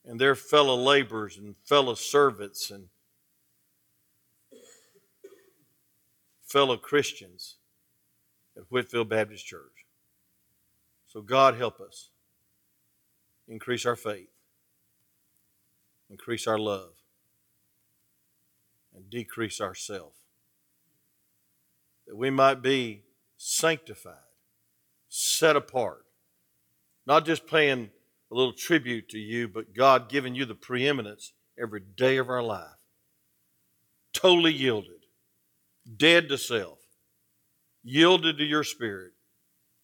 and 0.05 0.21
their 0.21 0.35
fellow 0.35 0.77
laborers 0.77 1.37
and 1.37 1.57
fellow 1.65 1.95
servants 1.95 2.71
and 2.71 2.87
fellow 6.47 6.77
Christians 6.77 7.57
at 8.57 8.63
Whitfield 8.71 9.09
Baptist 9.09 9.47
Church. 9.47 9.87
So, 11.07 11.21
God 11.21 11.57
help 11.57 11.81
us 11.81 12.10
increase 13.51 13.85
our 13.85 13.97
faith, 13.97 14.31
increase 16.09 16.47
our 16.47 16.59
love, 16.59 16.93
and 18.95 19.11
decrease 19.11 19.61
ourself, 19.61 20.13
that 22.07 22.17
we 22.17 22.31
might 22.31 22.63
be 22.63 23.03
sanctified, 23.37 24.15
set 25.09 25.57
apart, 25.57 26.07
not 27.07 27.27
just 27.27 27.47
paying 27.47 27.91
a 28.31 28.35
little 28.35 28.53
tribute 28.53 29.09
to 29.09 29.19
you, 29.19 29.49
but 29.49 29.75
God 29.75 30.09
giving 30.09 30.35
you 30.35 30.45
the 30.45 30.55
preeminence 30.55 31.33
every 31.61 31.81
day 31.81 32.17
of 32.19 32.29
our 32.29 32.43
life. 32.43 32.69
Totally 34.13 34.53
yielded, 34.53 35.07
dead 35.97 36.29
to 36.29 36.39
self, 36.39 36.79
yielded 37.83 38.39
to 38.39 38.45
your 38.45 38.65
spirit 38.65 39.13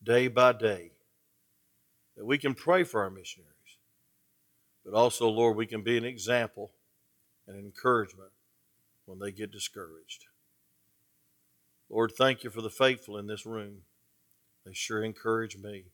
day 0.03 0.29
by 0.29 0.53
day. 0.53 0.93
That 2.17 2.25
we 2.25 2.39
can 2.39 2.55
pray 2.55 2.83
for 2.85 3.03
our 3.03 3.11
missionaries, 3.11 3.56
but 4.87 4.95
also, 4.95 5.29
Lord, 5.29 5.57
we 5.57 5.67
can 5.67 5.83
be 5.83 5.99
an 5.99 6.05
example 6.05 6.71
and 7.49 7.57
an 7.57 7.65
encouragement 7.65 8.31
when 9.05 9.19
they 9.19 9.33
get 9.33 9.51
discouraged. 9.51 10.27
Lord, 11.91 12.13
thank 12.17 12.45
you 12.45 12.51
for 12.51 12.63
the 12.63 12.71
faithful 12.71 13.19
in 13.19 13.27
this 13.27 13.45
room. 13.45 13.79
They 14.65 14.73
sure 14.73 15.03
encourage 15.03 15.57
me. 15.57 15.87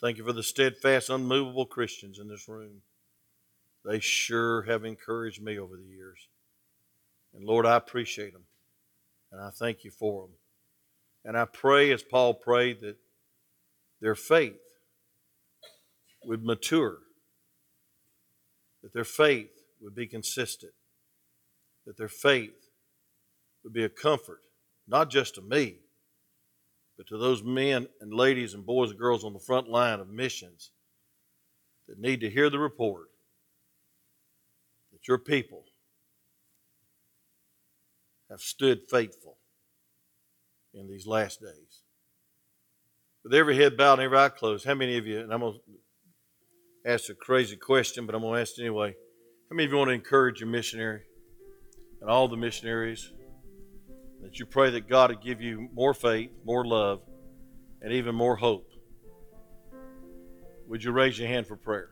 Thank 0.00 0.18
you 0.18 0.24
for 0.24 0.32
the 0.32 0.42
steadfast, 0.42 1.08
unmovable 1.08 1.66
Christians 1.66 2.18
in 2.18 2.28
this 2.28 2.48
room. 2.48 2.82
They 3.84 3.98
sure 3.98 4.62
have 4.62 4.84
encouraged 4.84 5.42
me 5.42 5.58
over 5.58 5.76
the 5.76 5.82
years. 5.82 6.28
And 7.34 7.44
Lord, 7.44 7.64
I 7.64 7.76
appreciate 7.76 8.32
them. 8.32 8.44
And 9.32 9.40
I 9.40 9.50
thank 9.50 9.84
you 9.84 9.90
for 9.90 10.22
them. 10.22 10.32
And 11.24 11.36
I 11.36 11.46
pray, 11.46 11.92
as 11.92 12.02
Paul 12.02 12.34
prayed, 12.34 12.80
that 12.82 12.96
their 14.00 14.14
faith 14.14 14.60
would 16.24 16.44
mature, 16.44 16.98
that 18.88 18.94
their 18.94 19.04
faith 19.04 19.50
would 19.82 19.94
be 19.94 20.06
consistent, 20.06 20.72
that 21.86 21.98
their 21.98 22.08
faith 22.08 22.70
would 23.62 23.74
be 23.74 23.84
a 23.84 23.88
comfort, 23.90 24.40
not 24.86 25.10
just 25.10 25.34
to 25.34 25.42
me, 25.42 25.76
but 26.96 27.06
to 27.06 27.18
those 27.18 27.42
men 27.42 27.86
and 28.00 28.14
ladies 28.14 28.54
and 28.54 28.64
boys 28.64 28.88
and 28.88 28.98
girls 28.98 29.24
on 29.24 29.34
the 29.34 29.38
front 29.38 29.68
line 29.68 30.00
of 30.00 30.08
missions 30.08 30.70
that 31.86 31.98
need 31.98 32.22
to 32.22 32.30
hear 32.30 32.48
the 32.48 32.58
report 32.58 33.10
that 34.90 35.06
your 35.06 35.18
people 35.18 35.64
have 38.30 38.40
stood 38.40 38.80
faithful 38.90 39.36
in 40.72 40.88
these 40.88 41.06
last 41.06 41.42
days. 41.42 41.82
With 43.22 43.34
every 43.34 43.56
head 43.56 43.76
bowed 43.76 43.98
and 43.98 44.02
every 44.02 44.16
eye 44.16 44.30
closed, 44.30 44.64
how 44.64 44.74
many 44.74 44.96
of 44.96 45.06
you, 45.06 45.20
and 45.20 45.30
I'm 45.30 45.40
going 45.40 45.52
to 45.52 45.60
ask 46.88 47.10
a 47.10 47.14
crazy 47.14 47.54
question, 47.54 48.06
but 48.06 48.14
I'm 48.14 48.22
going 48.22 48.34
to 48.34 48.40
ask 48.40 48.58
it 48.58 48.62
anyway. 48.62 48.96
How 49.50 49.56
many 49.56 49.66
of 49.66 49.72
you 49.72 49.76
want 49.76 49.88
to 49.88 49.94
encourage 49.94 50.40
your 50.40 50.48
missionary 50.48 51.02
and 52.00 52.08
all 52.08 52.28
the 52.28 52.36
missionaries 52.36 53.12
that 54.22 54.38
you 54.38 54.46
pray 54.46 54.70
that 54.70 54.88
God 54.88 55.10
would 55.10 55.20
give 55.20 55.42
you 55.42 55.68
more 55.74 55.92
faith, 55.92 56.30
more 56.46 56.64
love, 56.64 57.02
and 57.82 57.92
even 57.92 58.14
more 58.14 58.36
hope? 58.36 58.70
Would 60.66 60.82
you 60.82 60.92
raise 60.92 61.18
your 61.18 61.28
hand 61.28 61.46
for 61.46 61.56
prayer? 61.56 61.90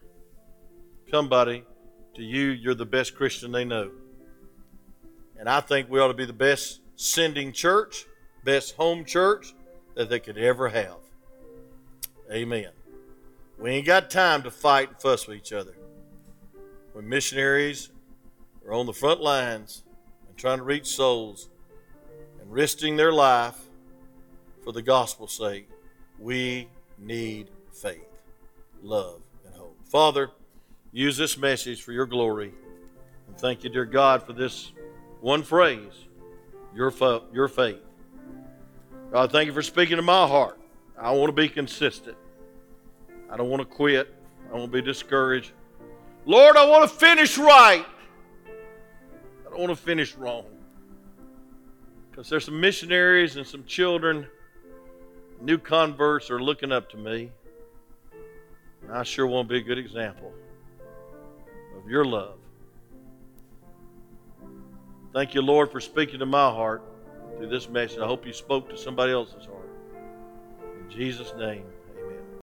Come, 1.11 1.29
buddy. 1.29 1.65
To 2.15 2.23
you, 2.23 2.47
you're 2.49 2.75
the 2.75 2.87
best 2.87 3.15
Christian 3.15 3.53
they 3.53 3.67
know. 3.67 3.91
And 5.39 5.47
I 5.47 5.61
think 5.61 5.91
we 5.91 6.01
ought 6.01 6.09
to 6.09 6.15
be 6.15 6.25
the 6.25 6.33
best 6.33 6.81
sending 6.95 7.53
church, 7.53 8.07
best 8.45 8.75
home 8.77 9.05
church 9.05 9.55
that 9.95 10.09
they 10.09 10.21
could 10.21 10.39
ever 10.39 10.71
have. 10.71 10.97
Amen. 12.33 12.76
We 13.59 13.71
ain't 13.71 13.87
got 13.87 14.11
time 14.11 14.43
to 14.43 14.51
fight 14.51 14.91
and 14.91 15.01
fuss 15.01 15.27
with 15.27 15.39
each 15.39 15.53
other. 15.53 15.75
When 16.93 17.09
missionaries 17.09 17.91
are 18.67 18.75
on 18.75 18.87
the 18.87 18.93
front 18.93 19.21
lines 19.21 19.83
and 20.29 20.37
trying 20.37 20.59
to 20.59 20.65
reach 20.65 20.87
souls 20.87 21.49
and 22.41 22.53
risking 22.53 22.97
their 22.97 23.13
life 23.13 23.59
for 24.63 24.73
the 24.73 24.83
gospel's 24.83 25.33
sake, 25.33 25.69
we 26.19 26.69
need 26.99 27.49
faith, 27.73 28.09
love, 28.83 29.21
and 29.47 29.55
hope. 29.55 29.77
Father, 29.87 30.31
use 30.93 31.17
this 31.17 31.39
message 31.39 31.83
for 31.83 31.93
your 31.93 32.07
glory. 32.07 32.53
And 33.27 33.39
thank 33.39 33.65
you, 33.65 33.71
dear 33.71 33.85
God, 33.85 34.23
for 34.23 34.33
this 34.33 34.73
one 35.21 35.43
phrase 35.43 36.07
your, 36.75 36.93
your 37.33 37.49
faith. 37.49 37.81
God, 39.13 39.33
thank 39.33 39.47
you 39.47 39.53
for 39.53 39.63
speaking 39.63 39.97
to 39.97 40.03
my 40.03 40.27
heart. 40.27 40.59
I 40.99 41.13
want 41.13 41.29
to 41.29 41.33
be 41.33 41.49
consistent. 41.49 42.17
I 43.31 43.37
don't 43.37 43.51
want 43.51 43.61
to 43.61 43.67
quit. 43.67 44.13
I 44.53 44.59
to 44.59 44.67
be 44.69 44.83
discouraged. 44.83 45.53
Lord, 46.25 46.57
I 46.57 46.67
want 46.67 46.89
to 46.89 46.97
finish 46.97 47.39
right. 47.39 47.85
I 49.47 49.51
don't 49.51 49.59
want 49.59 49.71
to 49.71 49.77
finish 49.77 50.15
wrong. 50.15 50.47
Because 52.11 52.29
there's 52.29 52.45
some 52.45 52.61
missionaries 52.61 53.37
and 53.37 53.47
some 53.47 53.65
children, 53.65 54.27
new 55.41 55.59
converts 55.59 56.31
are 56.31 56.41
looking 56.41 56.73
up 56.73 56.89
to 56.91 56.97
me. 56.97 57.31
And 58.83 58.93
I 58.93 59.03
sure 59.03 59.27
want 59.27 59.49
to 59.49 59.55
be 59.55 59.59
a 59.59 59.63
good 59.63 59.79
example 59.79 60.33
of 61.77 61.91
your 61.91 62.05
love. 62.05 62.39
Thank 65.13 65.35
you, 65.35 65.43
Lord, 65.43 65.71
for 65.71 65.81
speaking 65.81 66.19
to 66.21 66.27
my 66.27 66.51
heart 66.51 66.83
through 67.37 67.49
this 67.49 67.69
message. 67.69 67.99
I 67.99 68.07
hope 68.07 68.27
you 68.27 68.33
spoke 68.33 68.69
to 68.71 68.77
somebody 68.77 69.13
else's 69.13 69.47
heart. 69.47 69.71
In 70.81 70.91
Jesus' 70.91 71.33
name. 71.37 71.65